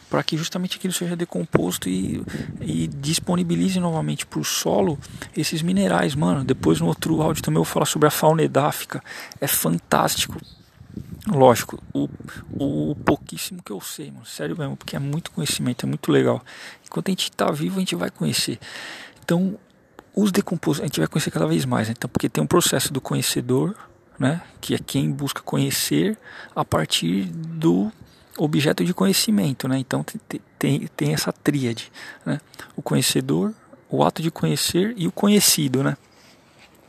para 0.09 0.23
que 0.23 0.37
justamente 0.37 0.77
aquilo 0.77 0.93
seja 0.93 1.15
decomposto 1.15 1.89
e, 1.89 2.23
e 2.61 2.87
disponibilize 2.87 3.79
novamente 3.79 4.25
para 4.25 4.39
o 4.39 4.43
solo 4.43 4.97
esses 5.35 5.61
minerais, 5.61 6.15
mano. 6.15 6.43
Depois 6.43 6.79
no 6.79 6.87
outro 6.87 7.21
áudio 7.21 7.43
também 7.43 7.57
eu 7.57 7.63
vou 7.63 7.71
falar 7.71 7.85
sobre 7.85 8.07
a 8.07 8.11
fauna 8.11 8.41
edáfica, 8.41 9.03
é 9.39 9.47
fantástico. 9.47 10.39
Lógico, 11.27 11.83
o, 11.93 12.07
o 12.53 12.95
pouquíssimo 12.95 13.61
que 13.61 13.71
eu 13.71 13.81
sei, 13.81 14.11
mano, 14.11 14.25
sério 14.25 14.57
mesmo, 14.57 14.77
porque 14.77 14.95
é 14.95 14.99
muito 14.99 15.31
conhecimento, 15.31 15.85
é 15.85 15.87
muito 15.87 16.09
legal. 16.11 16.41
Enquanto 16.85 17.09
a 17.09 17.11
gente 17.11 17.29
está 17.29 17.51
vivo, 17.51 17.77
a 17.77 17.79
gente 17.79 17.95
vai 17.95 18.09
conhecer. 18.09 18.57
Então, 19.23 19.57
os 20.15 20.31
decompostos, 20.31 20.81
a 20.81 20.87
gente 20.87 20.99
vai 20.99 21.07
conhecer 21.07 21.29
cada 21.29 21.45
vez 21.45 21.65
mais, 21.65 21.89
né? 21.89 21.93
então, 21.97 22.09
porque 22.09 22.29
tem 22.29 22.41
um 22.41 22.47
processo 22.47 22.93
do 22.93 23.01
conhecedor, 23.01 23.75
né? 24.17 24.41
que 24.61 24.73
é 24.73 24.79
quem 24.79 25.11
busca 25.11 25.41
conhecer 25.41 26.17
a 26.55 26.63
partir 26.63 27.25
do 27.25 27.91
objeto 28.37 28.83
de 28.83 28.93
conhecimento. 28.93 29.67
Né? 29.67 29.79
Então 29.79 30.05
tem, 30.57 30.87
tem, 30.95 31.13
essa 31.13 31.31
tríade: 31.31 31.91
né? 32.25 32.39
o 32.75 32.81
conhecedor, 32.81 33.53
o 33.89 34.03
ato 34.03 34.21
de 34.21 34.31
conhecer 34.31 34.93
e 34.97 35.07
o 35.07 35.11
conhecido, 35.11 35.83
né? 35.83 35.97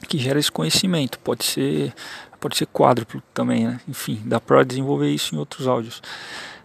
que 0.09 0.19
gera 0.19 0.39
esse 0.39 0.51
conhecimento. 0.51 1.19
Pode 1.19 1.45
ser, 1.45 1.93
pode 2.41 2.57
ser 2.57 2.67
quádruplo 2.67 3.23
também, 3.35 3.67
né? 3.67 3.81
enfim, 3.89 4.21
dá 4.25 4.41
para 4.41 4.63
desenvolver 4.63 5.11
isso 5.11 5.35
em 5.35 5.39
outros 5.39 5.67
áudios. 5.67 6.03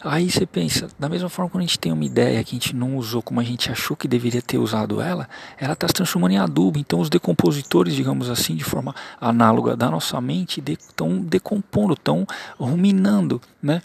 Aí 0.04 0.30
você 0.30 0.44
pensa, 0.44 0.86
da 0.98 1.08
mesma 1.08 1.30
forma 1.30 1.50
quando 1.50 1.62
a 1.62 1.66
gente 1.66 1.78
tem 1.78 1.90
uma 1.90 2.04
ideia 2.04 2.44
que 2.44 2.54
a 2.54 2.58
gente 2.58 2.76
não 2.76 2.98
usou 2.98 3.22
como 3.22 3.40
a 3.40 3.42
gente 3.42 3.72
achou 3.72 3.96
que 3.96 4.06
deveria 4.06 4.42
ter 4.42 4.58
usado 4.58 5.00
ela, 5.00 5.26
ela 5.58 5.72
está 5.72 5.88
se 5.88 5.94
transformando 5.94 6.32
em 6.32 6.38
adubo. 6.38 6.78
Então 6.78 7.00
os 7.00 7.08
decompositores, 7.08 7.94
digamos 7.94 8.28
assim, 8.28 8.54
de 8.54 8.62
forma 8.62 8.94
análoga 9.18 9.74
da 9.74 9.90
nossa 9.90 10.20
mente, 10.20 10.62
estão 10.66 11.20
de, 11.20 11.24
decompondo, 11.24 11.94
estão 11.94 12.26
ruminando, 12.58 13.40
né? 13.62 13.80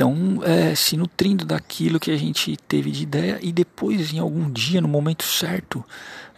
Estão 0.00 0.40
é, 0.42 0.74
se 0.74 0.96
nutrindo 0.96 1.44
daquilo 1.44 2.00
que 2.00 2.10
a 2.10 2.16
gente 2.16 2.56
teve 2.66 2.90
de 2.90 3.02
ideia 3.02 3.38
e 3.42 3.52
depois, 3.52 4.14
em 4.14 4.18
algum 4.18 4.50
dia, 4.50 4.80
no 4.80 4.88
momento 4.88 5.24
certo, 5.24 5.84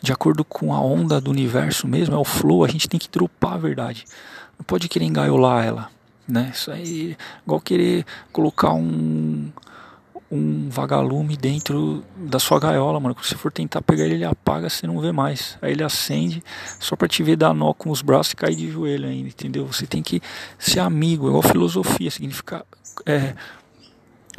de 0.02 0.12
acordo 0.12 0.44
com 0.44 0.74
a 0.74 0.80
onda 0.80 1.20
do 1.20 1.30
universo 1.30 1.86
mesmo, 1.86 2.16
é 2.16 2.18
o 2.18 2.24
flow, 2.24 2.64
a 2.64 2.68
gente 2.68 2.88
tem 2.88 2.98
que 2.98 3.08
dropar 3.08 3.54
a 3.54 3.58
verdade. 3.58 4.04
Não 4.58 4.64
pode 4.64 4.88
querer 4.88 5.04
engaiolar 5.04 5.64
ela 5.64 5.90
né? 6.26 6.50
Isso 6.54 6.70
aí, 6.70 7.16
igual 7.44 7.60
querer 7.60 8.04
colocar 8.32 8.72
um 8.72 9.50
um 10.34 10.70
vagalume 10.70 11.36
dentro 11.36 12.02
da 12.16 12.38
sua 12.38 12.58
gaiola, 12.58 12.98
mano. 12.98 13.14
Quando 13.14 13.26
você 13.26 13.36
for 13.36 13.52
tentar 13.52 13.82
pegar 13.82 14.06
ele, 14.06 14.14
ele 14.14 14.24
apaga, 14.24 14.70
você 14.70 14.86
não 14.86 14.98
vê 14.98 15.12
mais. 15.12 15.58
Aí 15.60 15.72
ele 15.72 15.84
acende 15.84 16.42
só 16.80 16.96
para 16.96 17.06
te 17.06 17.22
ver 17.22 17.36
dar 17.36 17.52
nó 17.52 17.74
com 17.74 17.90
os 17.90 18.00
braços 18.00 18.32
e 18.32 18.36
cair 18.36 18.56
de 18.56 18.70
joelho 18.70 19.06
ainda, 19.06 19.28
entendeu? 19.28 19.66
Você 19.66 19.86
tem 19.86 20.02
que 20.02 20.22
ser 20.58 20.80
amigo, 20.80 21.28
igual 21.28 21.42
filosofia, 21.42 22.10
significa 22.10 22.64
é, 23.06 23.34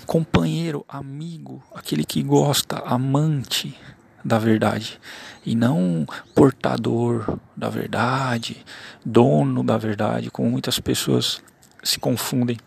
companheiro, 0.05 0.85
amigo, 0.87 1.63
aquele 1.73 2.03
que 2.03 2.21
gosta, 2.23 2.77
amante 2.85 3.77
da 4.23 4.39
verdade 4.39 4.99
e 5.45 5.55
não 5.55 6.05
portador 6.33 7.37
da 7.55 7.69
verdade, 7.69 8.65
dono 9.05 9.63
da 9.63 9.77
verdade, 9.77 10.31
como 10.31 10.49
muitas 10.49 10.79
pessoas 10.79 11.41
se 11.83 11.99
confundem. 11.99 12.57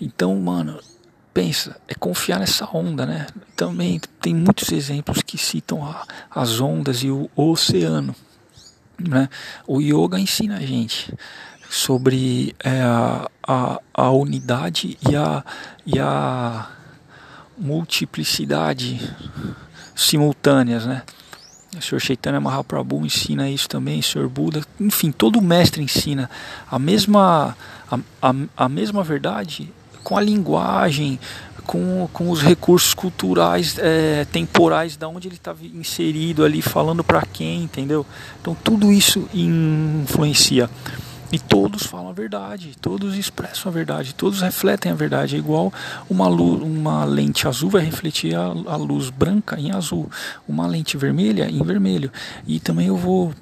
Então, 0.00 0.38
mano, 0.38 0.78
pensa, 1.32 1.76
é 1.88 1.94
confiar 1.94 2.38
nessa 2.38 2.68
onda, 2.72 3.04
né? 3.04 3.26
Também 3.56 4.00
tem 4.20 4.34
muitos 4.34 4.70
exemplos 4.70 5.22
que 5.22 5.36
citam 5.36 5.84
a, 5.84 6.06
as 6.30 6.60
ondas 6.60 7.02
e 7.02 7.10
o, 7.10 7.28
o 7.34 7.50
oceano, 7.50 8.14
né? 8.98 9.28
O 9.66 9.80
yoga 9.80 10.18
ensina 10.18 10.58
a 10.58 10.60
gente 10.60 11.12
sobre 11.68 12.54
é, 12.62 12.82
a, 12.82 13.28
a, 13.46 13.80
a, 13.92 14.10
unidade 14.10 14.98
e 15.08 15.14
a, 15.14 15.44
e 15.86 15.98
a 15.98 16.68
multiplicidade 17.56 19.00
simultâneas, 19.94 20.86
né? 20.86 21.02
O 21.76 21.82
Sr. 21.82 22.00
Chaitanya 22.00 22.40
Mahaprabhu 22.40 23.04
ensina 23.04 23.50
isso 23.50 23.68
também, 23.68 23.98
o 23.98 24.02
Sr. 24.02 24.28
Buda, 24.28 24.62
enfim, 24.80 25.10
todo 25.10 25.42
mestre 25.42 25.82
ensina 25.82 26.30
a 26.70 26.78
mesma, 26.78 27.56
a, 27.90 27.98
a, 28.22 28.34
a 28.56 28.68
mesma 28.68 29.02
verdade 29.02 29.72
com 30.04 30.16
a 30.16 30.20
linguagem, 30.20 31.18
com, 31.66 32.08
com 32.12 32.30
os 32.30 32.42
recursos 32.42 32.94
culturais 32.94 33.76
é, 33.78 34.26
temporais, 34.26 34.96
da 34.96 35.08
onde 35.08 35.28
ele 35.28 35.36
está 35.36 35.54
inserido 35.74 36.44
ali, 36.44 36.62
falando 36.62 37.02
para 37.02 37.22
quem, 37.22 37.64
entendeu? 37.64 38.06
Então 38.40 38.54
tudo 38.62 38.92
isso 38.92 39.28
influencia. 39.32 40.68
E 41.34 41.38
todos 41.40 41.82
falam 41.82 42.10
a 42.10 42.12
verdade, 42.12 42.76
todos 42.80 43.16
expressam 43.16 43.68
a 43.68 43.74
verdade, 43.74 44.14
todos 44.14 44.40
refletem 44.40 44.92
a 44.92 44.94
verdade. 44.94 45.34
É 45.34 45.38
igual 45.40 45.74
uma, 46.08 46.28
luz, 46.28 46.62
uma 46.62 47.04
lente 47.04 47.48
azul 47.48 47.70
vai 47.70 47.82
refletir 47.82 48.36
a, 48.36 48.44
a 48.44 48.76
luz 48.76 49.10
branca 49.10 49.58
em 49.58 49.72
azul, 49.72 50.08
uma 50.46 50.64
lente 50.64 50.96
vermelha 50.96 51.50
em 51.50 51.60
vermelho. 51.64 52.12
E 52.46 52.60
também 52.60 52.86
eu 52.86 52.96
vou 52.96 53.34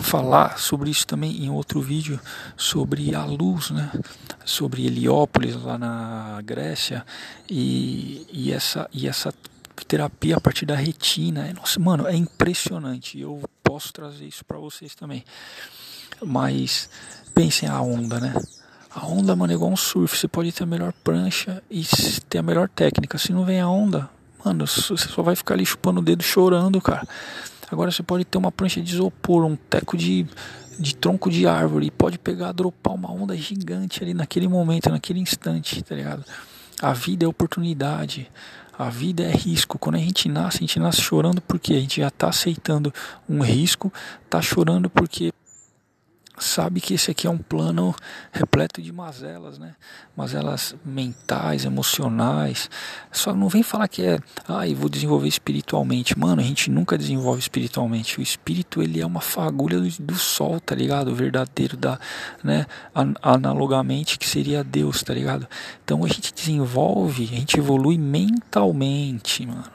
falar 0.00 0.58
sobre 0.58 0.90
isso 0.90 1.06
também 1.06 1.44
em 1.44 1.48
outro 1.50 1.80
vídeo 1.80 2.18
sobre 2.56 3.14
a 3.14 3.24
luz, 3.24 3.70
né? 3.70 3.92
Sobre 4.44 4.84
Heliópolis 4.84 5.54
lá 5.54 5.78
na 5.78 6.40
Grécia 6.44 7.06
e, 7.48 8.26
e 8.32 8.52
essa 8.52 8.90
e 8.92 9.06
essa 9.06 9.32
terapia 9.86 10.36
a 10.36 10.40
partir 10.40 10.66
da 10.66 10.74
retina. 10.74 11.48
Nossa, 11.52 11.78
mano, 11.78 12.08
é 12.08 12.16
impressionante. 12.16 13.20
Eu 13.20 13.40
posso 13.62 13.92
trazer 13.92 14.26
isso 14.26 14.44
para 14.44 14.58
vocês 14.58 14.96
também. 14.96 15.24
Mas 16.22 16.88
pensem 17.34 17.68
a 17.68 17.80
onda, 17.80 18.20
né? 18.20 18.34
A 18.94 19.06
onda, 19.06 19.34
mano, 19.34 19.52
é 19.52 19.56
igual 19.56 19.70
um 19.70 19.76
surf. 19.76 20.16
Você 20.16 20.28
pode 20.28 20.52
ter 20.52 20.62
a 20.62 20.66
melhor 20.66 20.92
prancha 21.02 21.62
e 21.70 21.84
ter 22.28 22.38
a 22.38 22.42
melhor 22.42 22.68
técnica. 22.68 23.18
Se 23.18 23.32
não 23.32 23.44
vem 23.44 23.60
a 23.60 23.68
onda, 23.68 24.08
mano, 24.44 24.66
você 24.66 24.96
só 24.96 25.22
vai 25.22 25.34
ficar 25.34 25.54
ali 25.54 25.66
chupando 25.66 26.00
o 26.00 26.04
dedo 26.04 26.22
chorando, 26.22 26.80
cara. 26.80 27.06
Agora 27.70 27.90
você 27.90 28.02
pode 28.02 28.24
ter 28.24 28.38
uma 28.38 28.52
prancha 28.52 28.80
de 28.80 28.94
isopor, 28.94 29.44
um 29.44 29.56
teco 29.56 29.96
de, 29.96 30.26
de 30.78 30.94
tronco 30.94 31.28
de 31.28 31.46
árvore, 31.46 31.86
e 31.86 31.90
pode 31.90 32.18
pegar, 32.18 32.52
dropar 32.52 32.94
uma 32.94 33.10
onda 33.10 33.36
gigante 33.36 34.02
ali 34.02 34.14
naquele 34.14 34.46
momento, 34.46 34.90
naquele 34.90 35.18
instante, 35.18 35.82
tá 35.82 35.94
ligado? 35.94 36.24
A 36.80 36.92
vida 36.92 37.24
é 37.24 37.28
oportunidade, 37.28 38.30
a 38.78 38.88
vida 38.88 39.24
é 39.24 39.32
risco. 39.32 39.78
Quando 39.78 39.96
a 39.96 39.98
gente 39.98 40.28
nasce, 40.28 40.58
a 40.58 40.60
gente 40.60 40.78
nasce 40.78 41.00
chorando 41.00 41.40
porque 41.40 41.74
a 41.74 41.80
gente 41.80 42.00
já 42.00 42.08
está 42.08 42.28
aceitando 42.28 42.92
um 43.28 43.40
risco, 43.40 43.92
está 44.24 44.40
chorando 44.40 44.88
porque 44.88 45.32
sabe 46.38 46.80
que 46.80 46.94
esse 46.94 47.10
aqui 47.10 47.26
é 47.26 47.30
um 47.30 47.38
plano 47.38 47.94
repleto 48.32 48.82
de 48.82 48.92
mazelas, 48.92 49.58
né? 49.58 49.74
Mazelas 50.16 50.74
mentais, 50.84 51.64
emocionais. 51.64 52.68
Só 53.12 53.34
não 53.34 53.48
vem 53.48 53.62
falar 53.62 53.88
que 53.88 54.02
é, 54.02 54.18
ah, 54.48 54.62
vou 54.74 54.88
desenvolver 54.88 55.28
espiritualmente. 55.28 56.18
Mano, 56.18 56.40
a 56.40 56.44
gente 56.44 56.70
nunca 56.70 56.98
desenvolve 56.98 57.40
espiritualmente. 57.40 58.18
O 58.18 58.22
espírito, 58.22 58.82
ele 58.82 59.00
é 59.00 59.06
uma 59.06 59.20
fagulha 59.20 59.78
do, 59.78 59.88
do 60.02 60.14
sol, 60.16 60.60
tá 60.60 60.74
ligado? 60.74 61.12
O 61.12 61.14
verdadeiro 61.14 61.76
da, 61.76 61.98
né, 62.42 62.66
analogamente 63.22 64.18
que 64.18 64.28
seria 64.28 64.64
Deus, 64.64 65.02
tá 65.02 65.14
ligado? 65.14 65.46
Então 65.84 66.04
a 66.04 66.08
gente 66.08 66.32
desenvolve, 66.34 67.24
a 67.24 67.36
gente 67.36 67.58
evolui 67.58 67.98
mentalmente, 67.98 69.46
mano. 69.46 69.73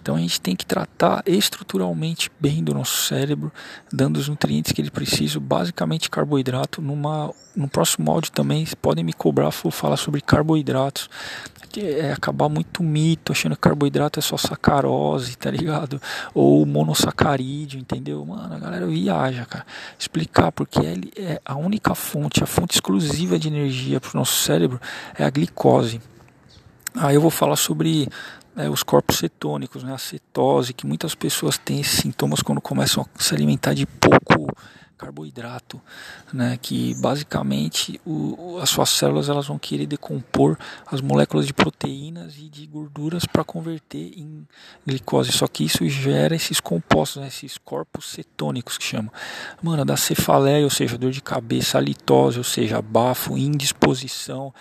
Então 0.00 0.16
a 0.16 0.18
gente 0.18 0.40
tem 0.40 0.56
que 0.56 0.66
tratar 0.66 1.22
estruturalmente 1.26 2.30
bem 2.40 2.62
do 2.62 2.74
nosso 2.74 3.06
cérebro, 3.06 3.52
dando 3.92 4.16
os 4.16 4.28
nutrientes 4.28 4.72
que 4.72 4.80
ele 4.80 4.90
precisa, 4.90 5.38
basicamente 5.38 6.10
carboidrato. 6.10 6.80
Numa, 6.82 7.32
no 7.54 7.68
próximo 7.68 8.10
áudio 8.10 8.32
também 8.32 8.66
podem 8.80 9.04
me 9.04 9.12
cobrar, 9.12 9.50
vou 9.50 9.72
falar 9.72 9.96
sobre 9.96 10.20
carboidratos. 10.20 11.08
É 11.74 12.12
acabar 12.12 12.50
muito 12.50 12.82
mito, 12.82 13.32
achando 13.32 13.54
que 13.54 13.62
carboidrato 13.62 14.18
é 14.18 14.22
só 14.22 14.36
sacarose, 14.36 15.36
tá 15.38 15.50
ligado? 15.50 16.02
Ou 16.34 16.66
monossacarídeo, 16.66 17.80
entendeu? 17.80 18.26
Mano, 18.26 18.54
a 18.54 18.58
galera 18.58 18.86
viaja, 18.86 19.46
cara. 19.46 19.64
Explicar, 19.98 20.52
porque 20.52 20.80
ele 20.80 21.10
é 21.16 21.40
a 21.42 21.56
única 21.56 21.94
fonte, 21.94 22.44
a 22.44 22.46
fonte 22.46 22.74
exclusiva 22.74 23.38
de 23.38 23.48
energia 23.48 23.98
para 23.98 24.10
o 24.12 24.18
nosso 24.18 24.34
cérebro 24.34 24.78
é 25.18 25.24
a 25.24 25.30
glicose. 25.30 25.98
Aí 26.94 27.14
eu 27.14 27.22
vou 27.22 27.30
falar 27.30 27.56
sobre 27.56 28.06
né, 28.54 28.68
os 28.68 28.82
corpos 28.82 29.18
cetônicos, 29.18 29.82
né, 29.82 29.94
a 29.94 29.98
cetose, 29.98 30.72
que 30.72 30.86
muitas 30.86 31.14
pessoas 31.14 31.58
têm 31.58 31.80
esses 31.80 32.00
sintomas 32.00 32.42
quando 32.42 32.60
começam 32.60 33.06
a 33.14 33.22
se 33.22 33.34
alimentar 33.34 33.74
de 33.74 33.86
pouco 33.86 34.46
carboidrato, 35.02 35.80
né, 36.32 36.56
que 36.62 36.94
basicamente 37.00 38.00
o, 38.06 38.58
as 38.62 38.70
suas 38.70 38.88
células 38.90 39.28
elas 39.28 39.48
vão 39.48 39.58
querer 39.58 39.84
decompor 39.86 40.56
as 40.86 41.00
moléculas 41.00 41.44
de 41.44 41.52
proteínas 41.52 42.36
e 42.36 42.48
de 42.48 42.64
gorduras 42.68 43.26
para 43.26 43.42
converter 43.42 44.12
em 44.16 44.46
glicose, 44.86 45.32
só 45.32 45.48
que 45.48 45.64
isso 45.64 45.88
gera 45.88 46.36
esses 46.36 46.60
compostos, 46.60 47.20
né, 47.20 47.26
esses 47.26 47.58
corpos 47.58 48.12
cetônicos 48.12 48.78
que 48.78 48.84
chamam. 48.84 49.10
Mano, 49.60 49.84
da 49.84 49.96
cefaleia, 49.96 50.62
ou 50.62 50.70
seja, 50.70 50.96
dor 50.96 51.10
de 51.10 51.20
cabeça, 51.20 51.80
litose, 51.80 52.38
ou 52.38 52.44
seja, 52.44 52.80
bafo, 52.80 53.36
indisposição, 53.36 54.54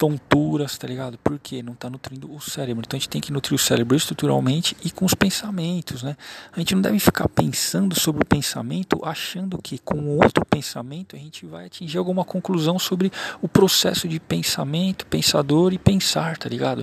tonturas, 0.00 0.78
tá 0.78 0.86
ligado? 0.86 1.18
Porque 1.22 1.62
não 1.62 1.74
está 1.74 1.90
nutrindo 1.90 2.34
o 2.34 2.40
cérebro. 2.40 2.82
Então 2.86 2.96
a 2.96 2.98
gente 2.98 3.10
tem 3.10 3.20
que 3.20 3.30
nutrir 3.30 3.54
o 3.54 3.58
cérebro 3.58 3.94
estruturalmente 3.94 4.74
e 4.82 4.90
com 4.90 5.04
os 5.04 5.12
pensamentos, 5.12 6.02
né? 6.02 6.16
A 6.50 6.58
gente 6.58 6.74
não 6.74 6.80
deve 6.80 6.98
ficar 6.98 7.28
pensando 7.28 7.94
sobre 7.94 8.22
o 8.22 8.24
pensamento, 8.24 8.98
achando 9.04 9.60
que 9.60 9.76
com 9.76 10.16
outro 10.16 10.42
pensamento 10.46 11.14
a 11.14 11.18
gente 11.18 11.44
vai 11.44 11.66
atingir 11.66 11.98
alguma 11.98 12.24
conclusão 12.24 12.78
sobre 12.78 13.12
o 13.42 13.48
processo 13.48 14.08
de 14.08 14.18
pensamento, 14.18 15.04
pensador 15.04 15.74
e 15.74 15.78
pensar, 15.78 16.38
tá 16.38 16.48
ligado? 16.48 16.82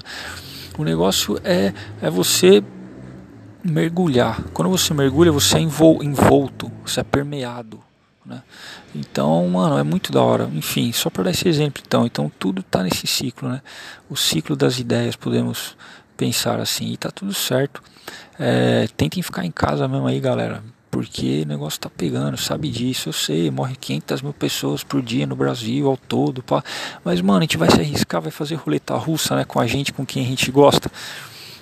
O 0.78 0.84
negócio 0.84 1.42
é, 1.44 1.74
é 2.00 2.12
você 2.12 2.64
mergulhar. 3.64 4.44
Quando 4.54 4.70
você 4.70 4.94
mergulha, 4.94 5.32
você 5.32 5.58
é 5.58 5.62
envolto, 5.62 6.72
você 6.86 7.00
é 7.00 7.04
permeado 7.04 7.87
né? 8.28 8.44
Então, 8.94 9.48
mano, 9.48 9.78
é 9.78 9.84
muito 9.84 10.12
da 10.12 10.22
hora. 10.22 10.50
Enfim, 10.54 10.92
só 10.92 11.10
para 11.10 11.24
dar 11.24 11.32
esse 11.32 11.48
exemplo, 11.48 11.82
então. 11.86 12.06
Então, 12.06 12.32
tudo 12.38 12.62
tá 12.62 12.84
nesse 12.84 13.08
ciclo, 13.08 13.50
né? 13.50 13.62
O 14.10 14.16
ciclo 14.16 14.56
das 14.56 14.80
ideias, 14.80 15.16
podemos 15.16 15.76
pensar 16.16 16.60
assim. 16.60 16.92
E 16.92 16.98
tá 16.98 17.10
tudo 17.10 17.34
certo. 17.34 17.82
É, 18.38 18.88
tentem 18.98 19.24
ficar 19.24 19.46
em 19.46 19.52
casa 19.52 19.88
mesmo 19.88 20.08
aí, 20.08 20.20
galera. 20.20 20.64
Porque 20.90 21.44
o 21.46 21.48
negócio 21.48 21.80
tá 21.80 21.90
pegando, 21.90 22.38
sabe 22.38 22.70
disso, 22.70 23.10
eu 23.10 23.14
sei, 23.14 23.52
morre 23.52 23.76
500 23.76 24.22
mil 24.22 24.34
pessoas 24.34 24.84
por 24.84 25.02
dia 25.02 25.28
no 25.28 25.36
Brasil 25.36 25.88
ao 25.88 25.98
todo, 25.98 26.42
pá. 26.42 26.64
Mas, 27.04 27.22
mano, 27.22 27.40
a 27.40 27.42
gente 27.42 27.58
vai 27.58 27.70
se 27.70 27.80
arriscar, 27.80 28.22
vai 28.22 28.32
fazer 28.32 28.56
roleta 28.56 28.96
russa, 28.96 29.36
né, 29.36 29.44
com 29.44 29.60
a 29.60 29.68
gente, 29.68 29.94
com 29.94 30.06
quem 30.06 30.24
a 30.24 30.28
gente 30.28 30.50
gosta. 30.50 30.90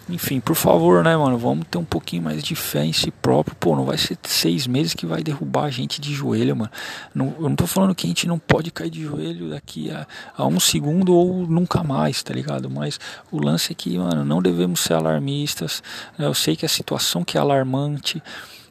Enfim, 0.08 0.40
por 0.40 0.56
favor, 0.56 1.04
né, 1.04 1.18
mano? 1.18 1.36
Vamos 1.36 1.66
ter 1.70 1.80
um 1.80 1.86
pouquinho 1.86 2.22
mais 2.22 2.44
de 2.44 2.54
fé 2.56 2.86
em 2.86 2.94
si 2.94 3.10
próprio. 3.10 3.56
Pô, 3.56 3.76
não 3.76 3.86
vai 3.86 3.98
ser 3.98 4.16
seis 4.24 4.68
meses 4.68 4.94
que 4.94 5.06
vai 5.06 5.24
derrubar 5.24 5.64
a 5.64 5.70
gente 5.72 6.00
de 6.00 6.14
joelho, 6.14 6.56
mano. 6.56 6.70
Não, 7.14 7.34
eu 7.40 7.50
não 7.50 7.56
tô 7.56 7.66
falando 7.66 7.96
que 7.96 8.06
a 8.06 8.10
gente 8.10 8.28
não 8.28 8.38
pode 8.38 8.70
cair 8.70 8.92
de 8.92 9.04
joelho 9.04 9.50
daqui 9.50 9.90
a, 9.90 10.06
a 10.38 10.46
um 10.46 10.60
segundo 10.60 11.16
ou 11.16 11.48
nunca 11.48 11.84
mais, 11.84 12.22
tá 12.22 12.34
ligado? 12.34 12.70
Mas 12.70 13.00
o 13.32 13.44
lance 13.44 13.72
é 13.72 13.76
que, 13.76 13.98
mano, 13.98 14.24
não 14.24 14.44
devemos 14.44 14.82
ser 14.82 14.94
alarmistas. 14.94 15.82
Né? 16.20 16.28
Eu 16.28 16.36
sei 16.36 16.56
que 16.56 16.68
a 16.68 16.70
situação 16.70 17.24
que 17.24 17.36
é 17.36 17.42
alarmante, 17.42 18.22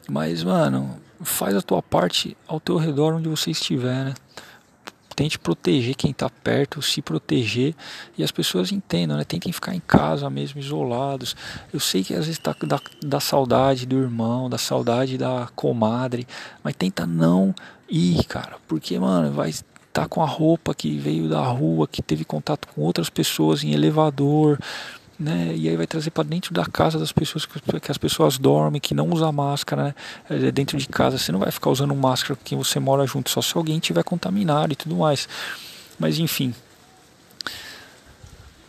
mas, 0.07 0.41
mano, 0.41 1.01
faz 1.21 1.53
a 1.53 1.61
tua 1.61 1.83
parte 1.83 2.37
ao 2.47 2.61
teu 2.61 2.77
redor 2.77 3.13
onde 3.15 3.27
você 3.27 3.51
estiver, 3.51 4.05
né? 4.05 4.13
Tente 5.15 5.39
proteger 5.39 5.95
quem 5.95 6.11
está 6.11 6.29
perto, 6.29 6.81
se 6.81 7.01
proteger 7.01 7.73
e 8.17 8.23
as 8.23 8.31
pessoas 8.31 8.71
entendam, 8.71 9.17
né? 9.17 9.23
Tentem 9.23 9.51
ficar 9.51 9.73
em 9.73 9.79
casa 9.79 10.29
mesmo, 10.29 10.59
isolados. 10.59 11.35
Eu 11.73 11.79
sei 11.79 12.03
que 12.03 12.13
às 12.13 12.25
vezes 12.25 12.39
tá 12.39 12.55
da, 12.65 12.79
da 13.01 13.19
saudade 13.19 13.85
do 13.85 13.97
irmão, 13.97 14.49
da 14.49 14.57
saudade 14.57 15.17
da 15.17 15.47
comadre, 15.55 16.27
mas 16.63 16.75
tenta 16.75 17.05
não 17.05 17.55
ir, 17.89 18.23
cara, 18.25 18.57
porque, 18.67 18.99
mano, 18.99 19.31
vai 19.31 19.51
estar 19.51 19.65
tá 19.93 20.07
com 20.07 20.21
a 20.21 20.27
roupa 20.27 20.75
que 20.75 20.97
veio 20.97 21.29
da 21.29 21.41
rua, 21.41 21.87
que 21.87 22.01
teve 22.01 22.25
contato 22.25 22.67
com 22.67 22.81
outras 22.81 23.09
pessoas 23.09 23.63
em 23.63 23.71
elevador, 23.71 24.59
né? 25.19 25.53
E 25.55 25.69
aí 25.69 25.75
vai 25.75 25.87
trazer 25.87 26.11
para 26.11 26.23
dentro 26.23 26.53
da 26.53 26.65
casa 26.65 26.99
das 26.99 27.11
pessoas 27.11 27.45
que 27.45 27.91
as 27.91 27.97
pessoas 27.97 28.37
dormem, 28.37 28.81
que 28.81 28.93
não 28.93 29.09
usa 29.09 29.31
máscara, 29.31 29.83
né? 29.83 29.95
É 30.29 30.51
dentro 30.51 30.77
de 30.77 30.87
casa 30.87 31.17
você 31.17 31.31
não 31.31 31.39
vai 31.39 31.51
ficar 31.51 31.69
usando 31.69 31.95
máscara 31.95 32.35
com 32.35 32.43
quem 32.43 32.57
você 32.57 32.79
mora 32.79 33.05
junto, 33.05 33.29
só 33.29 33.41
se 33.41 33.55
alguém 33.57 33.79
tiver 33.79 34.03
contaminado 34.03 34.73
e 34.73 34.75
tudo 34.75 34.95
mais. 34.95 35.27
Mas 35.97 36.19
enfim, 36.19 36.53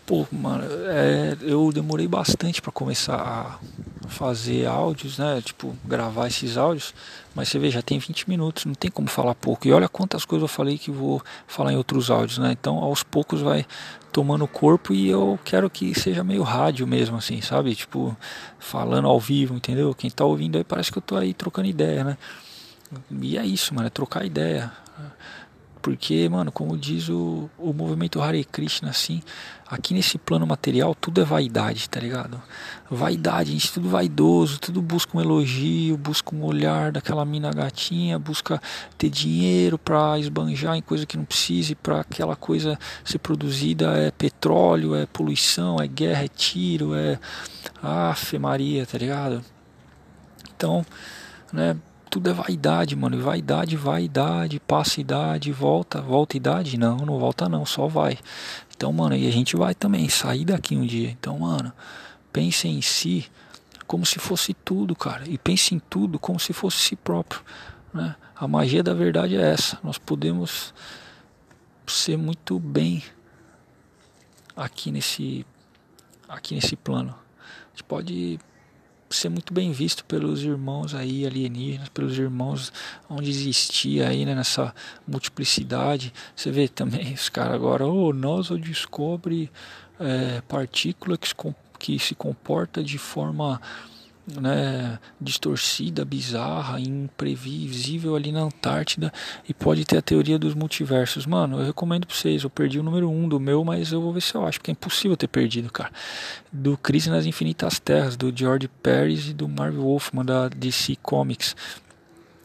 Pô, 0.06 0.24
mano, 0.30 0.62
é, 0.88 1.36
eu 1.42 1.72
demorei 1.72 2.06
bastante 2.06 2.62
para 2.62 2.70
começar 2.70 3.16
a 3.16 4.08
fazer 4.08 4.64
áudios, 4.64 5.18
né? 5.18 5.42
Tipo, 5.44 5.76
gravar 5.84 6.28
esses 6.28 6.56
áudios. 6.56 6.94
Mas 7.34 7.48
você 7.48 7.58
vê, 7.58 7.70
já 7.70 7.82
tem 7.82 7.98
20 7.98 8.28
minutos, 8.28 8.66
não 8.66 8.74
tem 8.74 8.88
como 8.88 9.08
falar 9.08 9.34
pouco. 9.34 9.66
E 9.66 9.72
olha 9.72 9.88
quantas 9.88 10.24
coisas 10.24 10.48
eu 10.48 10.54
falei 10.54 10.78
que 10.78 10.92
vou 10.92 11.20
falar 11.48 11.72
em 11.72 11.76
outros 11.76 12.08
áudios, 12.08 12.38
né? 12.38 12.52
Então, 12.52 12.78
aos 12.78 13.02
poucos 13.02 13.40
vai 13.42 13.66
tomando 14.12 14.46
corpo 14.46 14.94
e 14.94 15.08
eu 15.08 15.36
quero 15.44 15.68
que 15.68 15.92
seja 15.98 16.22
meio 16.22 16.44
rádio 16.44 16.86
mesmo, 16.86 17.16
assim, 17.16 17.40
sabe? 17.40 17.74
Tipo, 17.74 18.16
falando 18.60 19.08
ao 19.08 19.18
vivo, 19.18 19.56
entendeu? 19.56 19.92
Quem 19.92 20.08
tá 20.08 20.24
ouvindo 20.24 20.56
aí 20.56 20.62
parece 20.62 20.92
que 20.92 20.98
eu 20.98 21.02
tô 21.02 21.16
aí 21.16 21.34
trocando 21.34 21.66
ideia, 21.66 22.04
né? 22.04 22.16
E 23.20 23.36
é 23.36 23.44
isso, 23.44 23.74
mano, 23.74 23.88
é 23.88 23.90
trocar 23.90 24.24
ideia 24.24 24.72
Porque, 25.86 26.28
mano, 26.28 26.50
como 26.50 26.76
diz 26.76 27.08
o, 27.08 27.48
o 27.56 27.72
movimento 27.72 28.20
Hare 28.20 28.44
Krishna, 28.44 28.90
assim, 28.90 29.22
aqui 29.68 29.94
nesse 29.94 30.18
plano 30.18 30.44
material 30.44 30.96
tudo 30.96 31.20
é 31.20 31.24
vaidade, 31.24 31.88
tá 31.88 32.00
ligado? 32.00 32.42
Vaidade, 32.90 33.50
a 33.50 33.52
gente 33.52 33.72
tudo 33.72 33.88
vaidoso, 33.88 34.58
tudo 34.58 34.82
busca 34.82 35.16
um 35.16 35.20
elogio, 35.20 35.96
busca 35.96 36.34
um 36.34 36.42
olhar 36.42 36.90
daquela 36.90 37.24
mina 37.24 37.52
gatinha, 37.52 38.18
busca 38.18 38.60
ter 38.98 39.08
dinheiro 39.08 39.78
pra 39.78 40.18
esbanjar 40.18 40.74
em 40.74 40.82
coisa 40.82 41.06
que 41.06 41.16
não 41.16 41.24
precise, 41.24 41.76
pra 41.76 42.00
aquela 42.00 42.34
coisa 42.34 42.76
ser 43.04 43.20
produzida 43.20 43.96
é 43.96 44.10
petróleo, 44.10 44.92
é 44.92 45.06
poluição, 45.06 45.76
é 45.80 45.86
guerra, 45.86 46.24
é 46.24 46.28
tiro, 46.28 46.96
é. 46.96 47.16
Afe 47.80 48.40
Maria, 48.40 48.84
tá 48.84 48.98
ligado? 48.98 49.40
Então, 50.56 50.84
né? 51.52 51.76
Tudo 52.16 52.30
é 52.30 52.32
vaidade, 52.32 52.96
mano. 52.96 53.14
E 53.14 53.20
vaidade, 53.20 53.76
vaidade, 53.76 54.58
passa 54.58 55.02
idade, 55.02 55.52
volta, 55.52 56.00
volta 56.00 56.34
idade? 56.34 56.78
Não, 56.78 56.96
não 56.96 57.18
volta 57.18 57.46
não, 57.46 57.66
só 57.66 57.86
vai. 57.86 58.18
Então, 58.74 58.90
mano, 58.90 59.14
e 59.14 59.28
a 59.28 59.30
gente 59.30 59.54
vai 59.54 59.74
também 59.74 60.08
sair 60.08 60.46
daqui 60.46 60.74
um 60.74 60.86
dia. 60.86 61.10
Então, 61.10 61.40
mano, 61.40 61.70
pense 62.32 62.66
em 62.66 62.80
si 62.80 63.30
como 63.86 64.06
se 64.06 64.18
fosse 64.18 64.54
tudo, 64.54 64.96
cara. 64.96 65.28
E 65.28 65.36
pense 65.36 65.74
em 65.74 65.78
tudo 65.78 66.18
como 66.18 66.40
se 66.40 66.54
fosse 66.54 66.78
si 66.78 66.96
próprio. 66.96 67.42
Né? 67.92 68.16
A 68.34 68.48
magia 68.48 68.82
da 68.82 68.94
verdade 68.94 69.36
é 69.36 69.50
essa. 69.50 69.78
Nós 69.84 69.98
podemos 69.98 70.72
ser 71.86 72.16
muito 72.16 72.58
bem 72.58 73.04
aqui 74.56 74.90
nesse 74.90 75.44
aqui 76.26 76.54
nesse 76.54 76.76
plano. 76.76 77.10
A 77.10 77.68
gente 77.74 77.84
pode 77.84 78.40
ser 79.10 79.28
muito 79.28 79.52
bem 79.52 79.72
visto 79.72 80.04
pelos 80.04 80.42
irmãos 80.42 80.94
aí 80.94 81.26
alienígenas, 81.26 81.88
pelos 81.88 82.18
irmãos 82.18 82.72
onde 83.08 83.30
existia 83.30 84.08
aí 84.08 84.24
né, 84.24 84.34
nessa 84.34 84.74
multiplicidade. 85.06 86.12
Você 86.34 86.50
vê 86.50 86.68
também 86.68 87.12
os 87.14 87.28
caras 87.28 87.54
agora, 87.54 87.86
oh, 87.86 88.12
nós 88.12 88.48
descobre 88.60 89.50
é, 90.00 90.40
partícula 90.42 91.16
que 91.16 91.28
se, 91.28 91.34
que 91.78 91.98
se 91.98 92.14
comporta 92.14 92.82
de 92.82 92.98
forma 92.98 93.60
né, 94.40 94.98
distorcida, 95.20 96.04
bizarra, 96.04 96.80
imprevisível 96.80 98.16
ali 98.16 98.32
na 98.32 98.40
Antártida 98.40 99.12
e 99.48 99.54
pode 99.54 99.84
ter 99.84 99.98
a 99.98 100.02
teoria 100.02 100.38
dos 100.38 100.54
multiversos. 100.54 101.26
Mano, 101.26 101.60
eu 101.60 101.66
recomendo 101.66 102.06
pra 102.06 102.16
vocês. 102.16 102.42
Eu 102.42 102.50
perdi 102.50 102.78
o 102.78 102.82
número 102.82 103.08
um 103.08 103.28
do 103.28 103.38
meu, 103.38 103.64
mas 103.64 103.92
eu 103.92 104.00
vou 104.00 104.12
ver 104.12 104.22
se 104.22 104.34
eu 104.34 104.44
acho, 104.44 104.58
porque 104.58 104.70
é 104.70 104.72
impossível 104.72 105.16
ter 105.16 105.28
perdido, 105.28 105.70
cara. 105.70 105.90
Do 106.52 106.76
Crise 106.76 107.10
nas 107.10 107.26
Infinitas 107.26 107.78
Terras, 107.78 108.16
do 108.16 108.32
George 108.34 108.68
Pérez 108.82 109.28
e 109.28 109.34
do 109.34 109.48
Marvel 109.48 109.82
Wolfman 109.82 110.24
da 110.24 110.48
DC 110.48 110.96
Comics. 111.02 111.54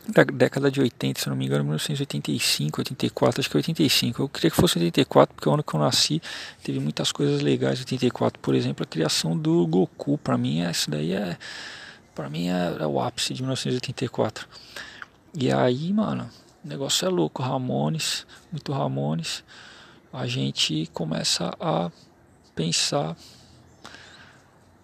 Da 0.07 0.23
década 0.23 0.71
de 0.71 0.81
80, 0.81 1.21
se 1.21 1.29
não 1.29 1.35
me 1.35 1.45
engano, 1.45 1.63
1985, 1.63 2.81
84, 2.81 3.39
acho 3.39 3.49
que 3.49 3.55
é 3.55 3.59
85. 3.59 4.21
Eu 4.21 4.29
queria 4.29 4.49
que 4.49 4.55
fosse 4.55 4.77
84, 4.77 5.35
porque 5.35 5.47
é 5.47 5.51
o 5.51 5.53
ano 5.53 5.63
que 5.63 5.73
eu 5.73 5.79
nasci 5.79 6.21
teve 6.63 6.79
muitas 6.79 7.11
coisas 7.11 7.41
legais. 7.41 7.79
84, 7.79 8.39
por 8.39 8.55
exemplo, 8.55 8.83
a 8.83 8.87
criação 8.87 9.37
do 9.37 9.65
Goku. 9.67 10.17
Para 10.17 10.37
mim, 10.37 10.61
essa 10.61 10.89
daí 10.89 11.13
é. 11.13 11.37
Para 12.15 12.29
mim 12.29 12.49
é, 12.49 12.77
é, 12.79 12.85
o 12.85 12.99
ápice 12.99 13.33
de 13.33 13.41
1984. 13.41 14.47
E 15.35 15.51
aí, 15.51 15.93
mano, 15.93 16.29
o 16.65 16.67
negócio 16.67 17.05
é 17.05 17.09
louco. 17.09 17.43
Ramones, 17.43 18.25
muito 18.51 18.71
Ramones. 18.71 19.43
A 20.11 20.27
gente 20.27 20.89
começa 20.93 21.55
a 21.59 21.91
pensar 22.55 23.15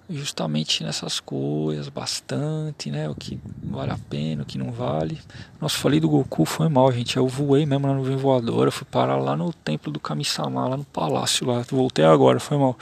justamente 0.10 0.84
nessas 0.84 1.20
coisas 1.20 1.90
bastante, 1.90 2.90
né? 2.90 3.10
O 3.10 3.16
que 3.16 3.40
vale 3.62 3.92
a 3.92 3.98
pena, 4.10 4.44
o 4.44 4.46
que 4.46 4.58
não 4.58 4.72
vale. 4.72 5.20
Nossa, 5.60 5.78
falei 5.78 6.00
do 6.00 6.10
Goku, 6.10 6.46
foi 6.46 6.70
mal, 6.70 6.92
gente. 6.92 7.18
Eu 7.18 7.28
voei 7.28 7.66
mesmo 7.66 7.88
na 7.88 7.94
nuvem 7.94 8.16
voadora, 8.16 8.72
fui 8.72 8.88
parar 8.90 9.18
lá 9.18 9.36
no 9.36 9.52
templo 9.52 9.92
do 9.92 10.00
Kami-sama, 10.00 10.68
lá 10.68 10.78
no 10.78 10.86
palácio 10.86 11.46
lá. 11.46 11.64
Voltei 11.70 12.06
agora, 12.06 12.40
foi 12.40 12.58
mal. 12.58 12.78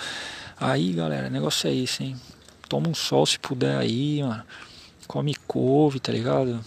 Aí, 0.60 0.94
galera, 0.94 1.30
negócio 1.30 1.68
é 1.68 1.74
esse, 1.74 2.04
hein? 2.04 2.16
Toma 2.70 2.90
um 2.90 2.96
sol 2.96 3.26
se 3.26 3.40
puder 3.40 3.78
aí, 3.78 4.22
mano. 4.22 4.44
Come 5.08 5.36
couve, 5.48 6.00
tá 6.00 6.12
ligado? 6.12 6.60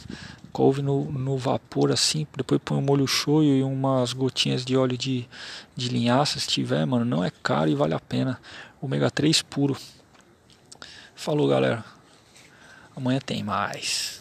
Couve 0.52 0.82
no, 0.82 1.04
no 1.10 1.36
vapor 1.36 1.92
assim, 1.92 2.26
depois 2.36 2.60
põe 2.64 2.78
um 2.78 2.82
molho 2.82 3.06
shoyu 3.06 3.56
e 3.56 3.62
umas 3.62 4.12
gotinhas 4.12 4.64
de 4.64 4.76
óleo 4.76 4.96
de, 4.96 5.28
de 5.76 5.88
linhaça, 5.88 6.38
se 6.40 6.48
tiver, 6.48 6.84
mano. 6.84 7.04
Não 7.04 7.22
é 7.22 7.30
caro 7.42 7.70
e 7.70 7.74
vale 7.74 7.94
a 7.94 8.00
pena. 8.00 8.40
Ômega 8.80 9.10
3 9.10 9.42
puro. 9.42 9.76
Falou, 11.18 11.48
galera. 11.48 11.84
Amanhã 12.94 13.18
tem 13.18 13.42
mais. 13.42 14.17